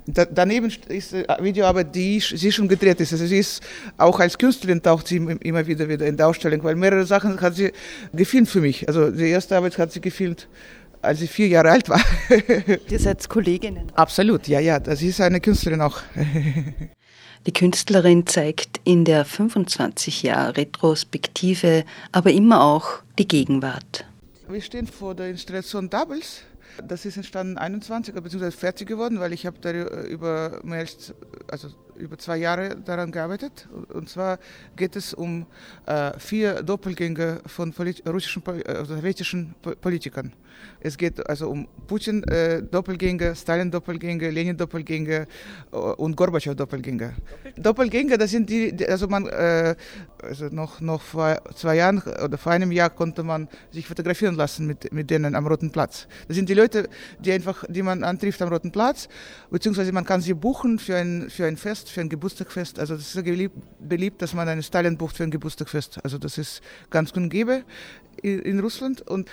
Da, 0.05 0.25
daneben 0.25 0.71
ist 0.89 1.15
eine 1.15 1.43
Videoarbeit, 1.43 1.95
die 1.95 2.19
sie 2.19 2.51
schon 2.51 2.67
gedreht 2.67 2.99
ist. 3.01 3.13
Also 3.13 3.25
sie 3.25 3.39
ist 3.39 3.63
auch 3.97 4.19
als 4.19 4.37
Künstlerin 4.37 4.83
taucht 4.83 5.07
sie 5.07 5.17
immer 5.17 5.65
wieder 5.65 5.89
wieder 5.89 6.05
in 6.05 6.17
der 6.17 6.27
Ausstellung, 6.27 6.63
weil 6.63 6.75
mehrere 6.75 7.05
Sachen 7.07 7.41
hat 7.41 7.55
sie 7.55 7.71
gefilmt 8.13 8.49
für 8.49 8.61
mich. 8.61 8.87
Also 8.87 9.09
die 9.09 9.29
erste 9.29 9.57
Arbeit 9.57 9.75
hat 9.79 9.91
sie 9.91 10.01
gefilmt 10.01 10.47
als 11.01 11.21
ich 11.21 11.31
vier 11.31 11.47
Jahre 11.47 11.71
alt 11.71 11.87
war. 11.89 12.01
Ihr 12.89 12.99
seid 12.99 13.27
Kolleginnen? 13.29 13.91
Absolut, 13.95 14.47
ja, 14.47 14.59
ja. 14.59 14.79
Das 14.79 15.01
ist 15.01 15.21
eine 15.21 15.39
Künstlerin 15.39 15.81
auch. 15.81 16.01
Die 17.45 17.53
Künstlerin 17.53 18.27
zeigt 18.27 18.81
in 18.83 19.05
der 19.05 19.23
25 19.23 20.23
Jahre 20.23 20.57
Retrospektive 20.57 21.85
aber 22.11 22.31
immer 22.31 22.61
auch 22.61 23.01
die 23.17 23.27
Gegenwart. 23.27 24.05
Wir 24.49 24.61
stehen 24.61 24.87
vor 24.87 25.15
der 25.15 25.29
Installation 25.29 25.89
Doubles. 25.89 26.41
Das 26.85 27.05
ist 27.05 27.17
entstanden 27.17 27.57
21, 27.57 28.13
beziehungsweise 28.15 28.55
fertig 28.55 28.87
geworden, 28.87 29.19
weil 29.19 29.33
ich 29.33 29.45
habe 29.45 29.57
da 29.61 29.71
über 30.03 30.59
mehr 30.63 30.79
als, 30.79 31.13
also 31.47 31.69
über 31.95 32.17
zwei 32.17 32.37
Jahre 32.37 32.75
daran 32.77 33.11
gearbeitet. 33.11 33.67
Und 33.93 34.09
zwar 34.09 34.39
geht 34.75 34.95
es 34.95 35.13
um 35.13 35.45
äh, 35.85 36.17
vier 36.17 36.63
Doppelgänger 36.63 37.41
von 37.45 37.73
Polit 37.73 38.07
russischen, 38.07 38.45
äh, 38.45 38.85
sowjetischen 38.85 39.55
Politikern. 39.81 40.33
Es 40.79 40.97
geht 40.97 41.25
also 41.29 41.49
um 41.49 41.67
Putin 41.87 42.23
äh, 42.23 42.61
Doppelgänger, 42.61 43.35
Stalin 43.35 43.71
Doppelgänger, 43.71 44.31
Lenin 44.31 44.57
Doppelgänger 44.57 45.25
äh, 45.71 45.75
und 45.75 46.15
Gorbatschow 46.15 46.55
Doppelgänger. 46.55 47.13
Das 48.17 48.31
sind 48.31 48.49
die, 48.49 48.85
also 48.87 49.07
man, 49.07 49.27
äh, 49.27 49.75
also 50.21 50.47
noch, 50.47 50.81
noch 50.81 51.01
vor 51.01 51.41
zwei 51.55 51.75
Jahren 51.77 52.01
oder 52.01 52.37
vor 52.37 52.51
einem 52.51 52.71
Jahr 52.71 52.89
konnte 52.89 53.23
man 53.23 53.47
sich 53.71 53.87
fotografieren 53.87 54.35
lassen 54.35 54.67
mit, 54.67 54.91
mit 54.91 55.09
denen 55.09 55.35
am 55.35 55.47
Roten 55.47 55.71
Platz. 55.71 56.07
Das 56.27 56.35
sind 56.35 56.49
die 56.49 56.53
Leute, 56.53 56.89
die 57.19 57.31
einfach, 57.31 57.63
die 57.69 57.81
man 57.81 58.03
antrifft 58.03 58.41
am 58.41 58.49
Roten 58.49 58.71
Platz, 58.71 59.07
beziehungsweise 59.49 59.91
man 59.91 60.05
kann 60.05 60.21
sie 60.21 60.33
buchen 60.33 60.79
für 60.79 60.95
ein, 60.95 61.29
für 61.29 61.45
ein 61.45 61.57
Fest, 61.57 61.89
für 61.89 62.01
ein 62.01 62.09
Geburtstagfest. 62.09 62.79
Also 62.79 62.95
das 62.95 63.15
ist 63.15 63.23
beliebt, 63.23 63.55
beliebt 63.79 64.21
dass 64.21 64.33
man 64.33 64.47
einen 64.49 64.63
Stalin 64.63 64.97
bucht 64.97 65.15
für 65.15 65.23
ein 65.23 65.31
Geburtstagfest. 65.31 66.03
Also 66.03 66.17
das 66.17 66.37
ist 66.37 66.61
ganz 66.89 67.13
gut 67.13 67.29
gäbe 67.29 67.63
in 68.21 68.59
Russland 68.59 69.01
und 69.01 69.29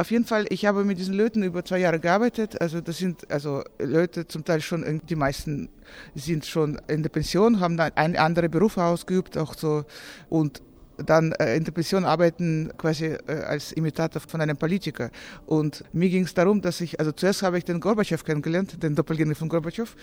auf 0.00 0.10
jeden 0.10 0.24
Fall, 0.24 0.46
ich 0.48 0.64
habe 0.64 0.84
mit 0.84 0.98
diesen 0.98 1.14
Leuten 1.14 1.42
über 1.42 1.62
zwei 1.62 1.78
Jahre 1.78 2.00
gearbeitet. 2.00 2.60
Also 2.60 2.80
das 2.80 2.96
sind 2.96 3.30
also 3.30 3.62
Leute, 3.78 4.26
zum 4.26 4.44
Teil 4.44 4.62
schon, 4.62 5.02
die 5.08 5.14
meisten 5.14 5.68
sind 6.14 6.46
schon 6.46 6.80
in 6.88 7.02
der 7.02 7.10
Pension, 7.10 7.60
haben 7.60 7.76
dann 7.76 7.92
einen 7.96 8.16
anderen 8.16 8.50
Beruf 8.50 8.78
ausgeübt, 8.78 9.36
auch 9.36 9.54
so 9.54 9.84
und 10.30 10.62
dann 11.04 11.32
äh, 11.32 11.56
in 11.56 11.64
der 11.64 11.72
Pension 11.72 12.04
arbeiten 12.04 12.72
quasi 12.76 13.06
äh, 13.06 13.32
als 13.46 13.72
Imitator 13.72 14.20
von 14.20 14.40
einem 14.40 14.56
Politiker. 14.56 15.10
Und 15.46 15.84
mir 15.92 16.08
ging 16.08 16.24
es 16.24 16.34
darum, 16.34 16.60
dass 16.60 16.80
ich, 16.80 16.98
also 16.98 17.12
zuerst 17.12 17.42
habe 17.42 17.58
ich 17.58 17.64
den 17.64 17.80
Gorbatschow 17.80 18.22
kennengelernt, 18.24 18.82
den 18.82 18.94
Doppelgänger 18.94 19.34
von 19.34 19.48
Gorbatschow, 19.48 19.94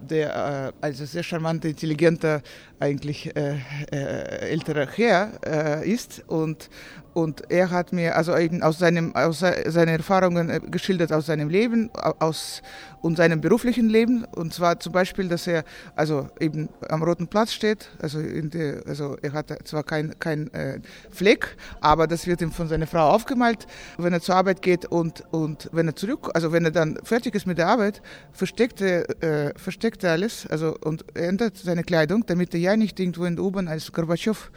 der 0.00 0.72
äh, 0.80 0.84
also 0.84 1.04
sehr 1.04 1.22
charmanter, 1.22 1.68
intelligenter, 1.68 2.42
eigentlich 2.80 3.34
äh, 3.36 3.58
äh, 3.90 4.50
älterer 4.50 4.88
Herr 4.96 5.32
äh, 5.44 5.90
ist 5.90 6.22
und 6.26 6.68
und 7.14 7.50
er 7.50 7.70
hat 7.70 7.92
mir 7.92 8.16
also 8.16 8.36
eben 8.36 8.62
aus, 8.62 8.78
seinem, 8.78 9.14
aus 9.14 9.40
seinen 9.40 9.96
Erfahrungen 9.96 10.70
geschildert 10.70 11.12
aus 11.12 11.26
seinem 11.26 11.50
Leben 11.50 11.90
aus, 12.20 12.62
und 13.02 13.16
seinem 13.16 13.40
beruflichen 13.40 13.88
Leben. 13.88 14.24
Und 14.24 14.54
zwar 14.54 14.80
zum 14.80 14.92
Beispiel, 14.92 15.28
dass 15.28 15.46
er 15.46 15.64
also 15.94 16.28
eben 16.40 16.68
am 16.88 17.02
Roten 17.02 17.26
Platz 17.26 17.52
steht. 17.52 17.90
Also, 18.00 18.20
der, 18.22 18.82
also 18.86 19.16
er 19.20 19.32
hat 19.32 19.52
zwar 19.64 19.82
kein, 19.82 20.18
kein 20.18 20.41
äh, 20.48 20.80
Fleck, 21.10 21.56
aber 21.80 22.06
das 22.06 22.26
wird 22.26 22.40
ihm 22.40 22.52
von 22.52 22.68
seiner 22.68 22.86
Frau 22.86 23.10
aufgemalt, 23.10 23.66
wenn 23.98 24.12
er 24.12 24.20
zur 24.20 24.36
Arbeit 24.36 24.62
geht 24.62 24.86
und, 24.86 25.24
und 25.30 25.68
wenn 25.72 25.86
er 25.86 25.96
zurück, 25.96 26.30
also 26.34 26.52
wenn 26.52 26.64
er 26.64 26.70
dann 26.70 26.98
fertig 27.04 27.34
ist 27.34 27.46
mit 27.46 27.58
der 27.58 27.68
Arbeit, 27.68 28.02
versteckt 28.32 28.80
er, 28.80 29.08
äh, 29.22 29.52
versteckt 29.58 30.04
er 30.04 30.12
alles 30.12 30.46
also, 30.46 30.76
und 30.80 31.04
ändert 31.16 31.56
seine 31.56 31.84
Kleidung, 31.84 32.24
damit 32.26 32.54
er 32.54 32.60
ja 32.60 32.76
nicht 32.76 32.98
irgendwo 33.00 33.24
in 33.24 33.36
der 33.36 33.44
U-Bahn 33.44 33.68
als 33.68 33.92
Gorbatschow 33.92 34.50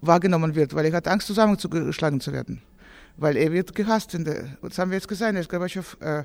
wahrgenommen 0.00 0.54
wird, 0.54 0.74
weil 0.74 0.86
er 0.86 0.92
hat 0.92 1.08
Angst 1.08 1.26
zusammenzuschlagen 1.26 1.86
geschlagen 1.86 2.20
zu 2.20 2.32
werden. 2.32 2.62
Weil 3.16 3.36
er 3.36 3.52
wird 3.52 3.74
gehasst. 3.74 4.14
In 4.14 4.24
der, 4.24 4.56
das 4.62 4.78
haben 4.78 4.90
wir 4.90 4.96
jetzt 4.96 5.08
gesehen, 5.08 5.36
als 5.36 5.48
Gorbatschow 5.48 5.96
äh, 6.00 6.24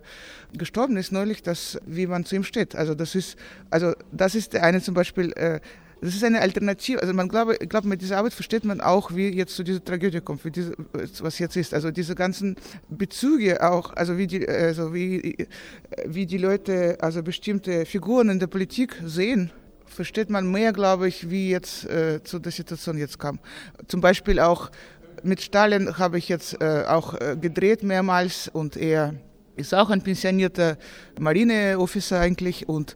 gestorben 0.58 0.96
ist 0.98 1.12
neulich, 1.12 1.44
dass, 1.44 1.78
wie 1.86 2.08
man 2.08 2.24
zu 2.24 2.36
ihm 2.36 2.44
steht. 2.44 2.76
Also 2.76 2.96
das 2.96 3.14
ist, 3.14 3.38
also 3.70 3.94
das 4.12 4.36
ist 4.36 4.54
der 4.54 4.64
eine 4.64 4.82
zum 4.82 4.94
Beispiel, 4.94 5.34
äh, 5.34 5.60
das 6.02 6.16
ist 6.16 6.24
eine 6.24 6.42
Alternative. 6.42 7.02
Also 7.02 7.14
man 7.14 7.28
glaube, 7.28 7.58
ich 7.60 7.70
glaube, 7.70 7.88
mit 7.88 8.02
dieser 8.02 8.18
Arbeit 8.18 8.34
versteht 8.34 8.66
man 8.66 8.82
auch, 8.82 9.16
wie 9.16 9.30
jetzt 9.30 9.56
zu 9.56 9.64
dieser 9.64 9.84
Tragödie 9.84 10.22
kommt, 10.22 10.46
wie 10.46 10.52
diese, 10.52 10.74
was 11.22 11.40
jetzt 11.40 11.56
ist. 11.56 11.74
Also 11.74 11.92
diese 11.92 12.16
ganzen 12.16 12.56
Bezüge 12.90 13.68
auch, 13.68 13.94
also 13.96 14.18
wie 14.18 14.28
die, 14.28 14.48
also 14.48 14.94
wie, 14.94 15.48
wie 16.06 16.26
die 16.26 16.38
Leute, 16.38 16.98
also 17.02 17.24
bestimmte 17.24 17.86
Figuren 17.86 18.30
in 18.30 18.40
der 18.40 18.48
Politik 18.48 18.96
sehen 19.06 19.52
versteht 19.86 20.30
man 20.30 20.52
mehr, 20.52 20.74
glaube 20.74 21.08
ich, 21.08 21.30
wie 21.30 21.50
jetzt 21.50 21.86
äh, 21.86 22.22
zu 22.22 22.40
der 22.40 22.52
Situation 22.52 22.98
jetzt 22.98 23.18
kam. 23.18 23.40
Zum 23.88 24.02
Beispiel 24.02 24.40
auch 24.40 24.70
mit 25.24 25.42
Stalin 25.42 25.98
habe 25.98 26.18
ich 26.18 26.30
jetzt 26.30 26.62
äh, 26.62 26.84
auch 26.88 27.16
äh, 27.16 27.36
gedreht 27.40 27.84
mehrmals 27.84 28.48
und 28.48 28.78
er 28.78 29.16
ist 29.56 29.74
auch 29.74 29.90
ein 29.90 30.04
pensionierter 30.04 30.78
Marineofficer 31.20 32.20
eigentlich 32.20 32.70
und 32.70 32.96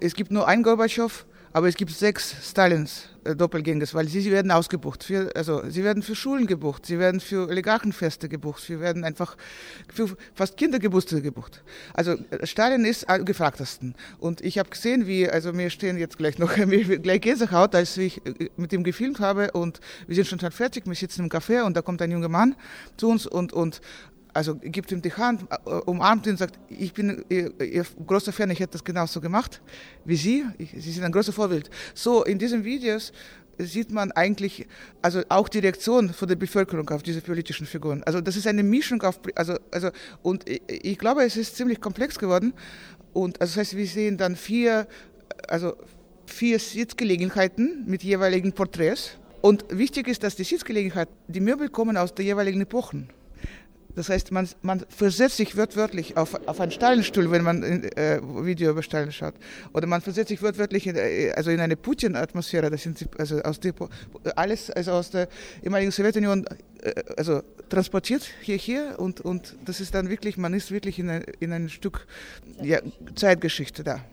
es 0.00 0.14
gibt 0.14 0.32
nur 0.32 0.48
einen 0.48 0.62
Gorbatschow 0.62 1.24
aber 1.52 1.68
es 1.68 1.76
gibt 1.76 1.90
sechs 1.90 2.34
Stalins 2.48 3.08
äh, 3.24 3.36
Doppelgängers, 3.36 3.94
weil 3.94 4.08
sie, 4.08 4.20
sie 4.20 4.32
werden 4.32 4.50
ausgebucht. 4.50 5.04
Für, 5.04 5.30
also 5.36 5.62
sie 5.68 5.84
werden 5.84 6.02
für 6.02 6.14
Schulen 6.14 6.46
gebucht, 6.46 6.86
sie 6.86 6.98
werden 6.98 7.20
für 7.20 7.48
Oligarchenfeste 7.48 8.28
gebucht, 8.28 8.62
sie 8.62 8.80
werden 8.80 9.04
einfach 9.04 9.36
für 9.92 10.16
fast 10.34 10.56
Kindergeburtstage 10.56 11.22
gebucht. 11.22 11.62
Also 11.94 12.12
äh, 12.30 12.46
Stalin 12.46 12.84
ist 12.84 13.08
am 13.08 13.24
gefragtesten. 13.24 13.94
Und 14.18 14.40
ich 14.40 14.58
habe 14.58 14.70
gesehen, 14.70 15.06
wie, 15.06 15.28
also 15.28 15.52
mir 15.52 15.70
stehen 15.70 15.98
jetzt 15.98 16.18
gleich 16.18 16.38
noch 16.38 16.56
mir 16.66 16.98
gleich 16.98 17.20
Gänsehaut, 17.20 17.74
als 17.74 17.96
ich 17.96 18.24
äh, 18.26 18.50
mit 18.56 18.72
ihm 18.72 18.82
gefilmt 18.82 19.20
habe 19.20 19.52
und 19.52 19.80
wir 20.06 20.16
sind 20.16 20.40
schon 20.40 20.50
fertig, 20.50 20.86
wir 20.86 20.94
sitzen 20.94 21.24
im 21.24 21.28
Café 21.28 21.62
und 21.62 21.76
da 21.76 21.82
kommt 21.82 22.02
ein 22.02 22.10
junger 22.10 22.28
Mann 22.28 22.56
zu 22.96 23.08
uns 23.08 23.26
und, 23.26 23.52
und 23.52 23.80
also 24.34 24.56
gibt 24.56 24.90
ihm 24.92 25.02
die 25.02 25.12
Hand, 25.12 25.44
äh, 25.66 25.70
umarmt 25.70 26.26
ihn 26.26 26.32
und 26.32 26.38
sagt, 26.38 26.58
ich 26.68 26.92
bin 26.92 27.24
ihr, 27.28 27.52
großer 28.06 28.32
Fan, 28.32 28.50
ich 28.50 28.60
hätte 28.60 28.72
das 28.72 28.84
genauso 28.84 29.20
gemacht 29.20 29.60
wie 30.04 30.16
Sie. 30.16 30.44
Sie 30.58 30.92
sind 30.92 31.04
ein 31.04 31.12
großer 31.12 31.32
Vorbild. 31.32 31.70
So, 31.94 32.24
in 32.24 32.38
diesen 32.38 32.64
Videos 32.64 33.12
sieht 33.58 33.90
man 33.90 34.10
eigentlich, 34.12 34.66
also 35.02 35.22
auch 35.28 35.48
die 35.48 35.58
Reaktion 35.58 36.12
von 36.12 36.28
der 36.28 36.36
Bevölkerung 36.36 36.88
auf 36.90 37.02
diese 37.02 37.20
politischen 37.20 37.66
Figuren. 37.66 38.02
Also 38.04 38.20
das 38.20 38.36
ist 38.36 38.46
eine 38.46 38.62
Mischung 38.62 39.02
auf, 39.02 39.20
also, 39.34 39.56
also, 39.70 39.90
und 40.22 40.48
ich, 40.48 40.98
glaube, 40.98 41.24
es 41.24 41.36
ist 41.36 41.56
ziemlich 41.56 41.80
komplex 41.80 42.18
geworden. 42.18 42.54
Und 43.12 43.40
also 43.40 43.52
das 43.52 43.58
heißt, 43.58 43.76
wir 43.76 43.86
sehen 43.86 44.16
dann 44.16 44.36
vier, 44.36 44.88
also 45.48 45.76
vier 46.24 46.58
Sitzgelegenheiten 46.58 47.84
mit 47.86 48.02
jeweiligen 48.02 48.52
Porträts. 48.52 49.18
Und 49.42 49.64
wichtig 49.70 50.08
ist, 50.08 50.22
dass 50.22 50.36
die 50.36 50.44
Sitzgelegenheit, 50.44 51.08
die 51.28 51.40
Möbel 51.40 51.68
kommen 51.68 51.96
aus 51.96 52.14
der 52.14 52.24
jeweiligen 52.24 52.62
Epochen 52.62 53.10
Das 53.94 54.08
heißt, 54.08 54.32
man, 54.32 54.48
man 54.62 54.84
versetzt 54.88 55.36
sich 55.36 55.56
wörtlich 55.56 56.16
auf, 56.16 56.34
auf 56.46 56.60
einen 56.60 56.72
Steilenstuhl, 56.72 57.30
wenn 57.30 57.42
man 57.42 57.62
äh, 57.62 58.20
Video 58.22 58.70
über 58.70 58.82
Steine 58.82 59.12
schaut. 59.12 59.34
Oder 59.72 59.86
man 59.86 60.00
versetzt 60.00 60.28
sich 60.28 60.42
wörtlich 60.42 60.86
in, 60.86 60.96
äh, 60.96 61.32
also 61.36 61.50
in 61.50 61.60
eine 61.60 61.76
Putin-Atmosphäre. 61.76 62.70
Das 62.70 62.82
sind 62.82 63.06
also 63.18 63.40
aus 63.42 63.60
der, 63.60 63.74
alles 64.36 64.70
also 64.70 64.92
aus 64.92 65.10
der 65.10 65.28
ehemaligen 65.62 65.92
Sowjetunion 65.92 66.46
äh, 66.82 66.92
also 67.16 67.42
transportiert 67.68 68.28
hierher 68.40 68.98
und, 68.98 69.20
und 69.20 69.56
das 69.64 69.80
ist 69.80 69.94
dann 69.94 70.08
wirklich, 70.08 70.36
man 70.36 70.54
ist 70.54 70.70
wirklich 70.70 70.98
in 70.98 71.10
ein, 71.10 71.24
in 71.40 71.52
ein 71.52 71.68
Stück 71.68 72.06
ja, 72.62 72.80
Zeitgeschichte 73.14 73.84
da 73.84 74.04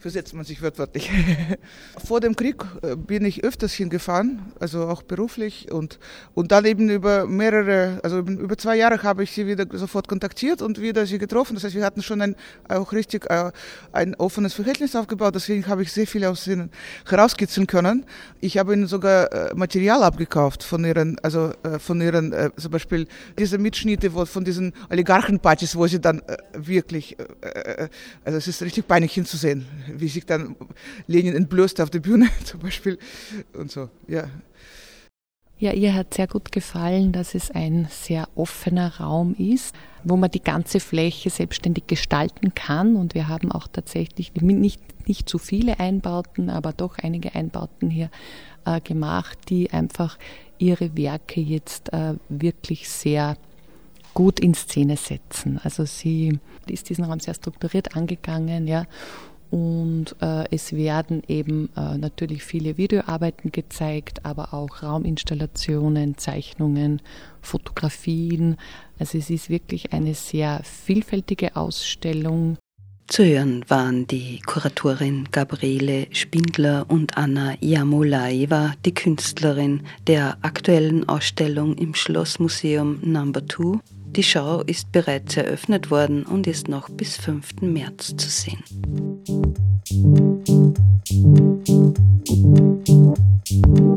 versetzt 0.00 0.34
man 0.34 0.44
sich 0.44 0.62
wörtlich. 0.62 1.10
Vor 2.04 2.20
dem 2.20 2.34
Krieg 2.34 2.64
äh, 2.82 2.96
bin 2.96 3.24
ich 3.24 3.44
öfters 3.44 3.72
hingefahren, 3.72 4.52
also 4.58 4.88
auch 4.88 5.02
beruflich 5.02 5.70
und, 5.70 5.98
und 6.34 6.52
dann 6.52 6.64
eben 6.64 6.88
über 6.88 7.26
mehrere, 7.26 8.00
also 8.02 8.18
über 8.18 8.56
zwei 8.56 8.76
Jahre 8.76 9.02
habe 9.02 9.22
ich 9.22 9.32
sie 9.32 9.46
wieder 9.46 9.66
sofort 9.72 10.08
kontaktiert 10.08 10.62
und 10.62 10.80
wieder 10.80 11.06
sie 11.06 11.18
getroffen. 11.18 11.54
Das 11.54 11.64
heißt, 11.64 11.74
wir 11.74 11.84
hatten 11.84 12.02
schon 12.02 12.22
ein, 12.22 12.36
auch 12.68 12.92
richtig 12.92 13.30
äh, 13.30 13.52
ein 13.92 14.14
offenes 14.14 14.54
Verhältnis 14.54 14.96
aufgebaut, 14.96 15.34
deswegen 15.34 15.66
habe 15.66 15.82
ich 15.82 15.92
sehr 15.92 16.06
viel 16.06 16.24
aus 16.24 16.46
ihnen 16.46 16.70
herauskitzeln 17.06 17.66
können. 17.66 18.06
Ich 18.40 18.56
habe 18.56 18.72
ihnen 18.72 18.86
sogar 18.86 19.30
äh, 19.32 19.54
Material 19.54 20.02
abgekauft 20.02 20.62
von 20.62 20.84
ihren, 20.84 21.18
also 21.18 21.52
von 21.78 22.00
ihren, 22.00 22.34
zum 22.56 22.70
Beispiel 22.70 23.06
diese 23.38 23.58
Mitschnitte 23.58 24.10
von 24.10 24.44
diesen 24.44 24.72
Oligarchenpartys, 24.88 25.76
wo 25.76 25.86
sie 25.86 26.00
dann 26.00 26.22
wirklich, 26.54 27.16
also 28.24 28.38
es 28.38 28.48
ist 28.48 28.62
richtig 28.62 28.86
peinlich 28.86 29.12
hinzusehen 29.12 29.66
wie 29.96 30.08
sich 30.08 30.26
dann 30.26 30.56
Lenin 31.06 31.34
entblößt 31.34 31.80
auf 31.80 31.90
der 31.90 32.00
Bühne 32.00 32.28
zum 32.44 32.60
Beispiel 32.60 32.98
und 33.52 33.70
so, 33.70 33.88
ja. 34.06 34.28
Ja, 35.58 35.72
ihr 35.72 35.92
hat 35.92 36.14
sehr 36.14 36.26
gut 36.26 36.52
gefallen, 36.52 37.12
dass 37.12 37.34
es 37.34 37.50
ein 37.50 37.86
sehr 37.90 38.30
offener 38.34 38.96
Raum 38.96 39.34
ist, 39.36 39.74
wo 40.04 40.16
man 40.16 40.30
die 40.30 40.42
ganze 40.42 40.80
Fläche 40.80 41.28
selbstständig 41.28 41.86
gestalten 41.86 42.54
kann. 42.54 42.96
Und 42.96 43.14
wir 43.14 43.28
haben 43.28 43.52
auch 43.52 43.68
tatsächlich 43.68 44.32
nicht, 44.34 44.80
nicht 45.06 45.28
zu 45.28 45.36
viele 45.36 45.78
Einbauten, 45.78 46.48
aber 46.48 46.72
doch 46.72 46.96
einige 46.96 47.34
Einbauten 47.34 47.90
hier 47.90 48.10
äh, 48.64 48.80
gemacht, 48.80 49.38
die 49.50 49.70
einfach 49.70 50.18
ihre 50.56 50.96
Werke 50.96 51.42
jetzt 51.42 51.92
äh, 51.92 52.14
wirklich 52.30 52.88
sehr 52.88 53.36
gut 54.14 54.40
in 54.40 54.54
Szene 54.54 54.96
setzen. 54.96 55.60
Also 55.62 55.84
sie 55.84 56.38
ist 56.68 56.88
diesen 56.88 57.04
Raum 57.04 57.20
sehr 57.20 57.34
strukturiert 57.34 57.96
angegangen, 57.96 58.66
ja, 58.66 58.86
und 59.50 60.14
äh, 60.20 60.44
es 60.50 60.72
werden 60.72 61.22
eben 61.26 61.70
äh, 61.76 61.98
natürlich 61.98 62.44
viele 62.44 62.76
Videoarbeiten 62.76 63.50
gezeigt, 63.50 64.24
aber 64.24 64.54
auch 64.54 64.82
Rauminstallationen, 64.82 66.16
Zeichnungen, 66.16 67.02
Fotografien. 67.40 68.56
Also 68.98 69.18
es 69.18 69.28
ist 69.28 69.50
wirklich 69.50 69.92
eine 69.92 70.14
sehr 70.14 70.60
vielfältige 70.62 71.56
Ausstellung. 71.56 72.58
Zu 73.08 73.24
hören 73.24 73.64
waren 73.66 74.06
die 74.06 74.38
Kuratorin 74.46 75.26
Gabriele 75.32 76.06
Spindler 76.12 76.86
und 76.88 77.16
Anna 77.16 77.54
Jamolaeva, 77.60 78.74
die 78.84 78.94
Künstlerin 78.94 79.80
der 80.06 80.38
aktuellen 80.42 81.08
Ausstellung 81.08 81.74
im 81.74 81.96
Schlossmuseum 81.96 83.00
Number 83.02 83.44
2 83.48 83.80
die 84.16 84.22
Schau 84.22 84.62
ist 84.62 84.92
bereits 84.92 85.36
eröffnet 85.36 85.90
worden 85.90 86.24
und 86.24 86.46
ist 86.46 86.68
noch 86.68 86.88
bis 86.88 87.16
5. 87.16 87.62
März 87.62 88.16
zu 88.16 88.28
sehen. 88.28 88.62
Thank 93.50 93.89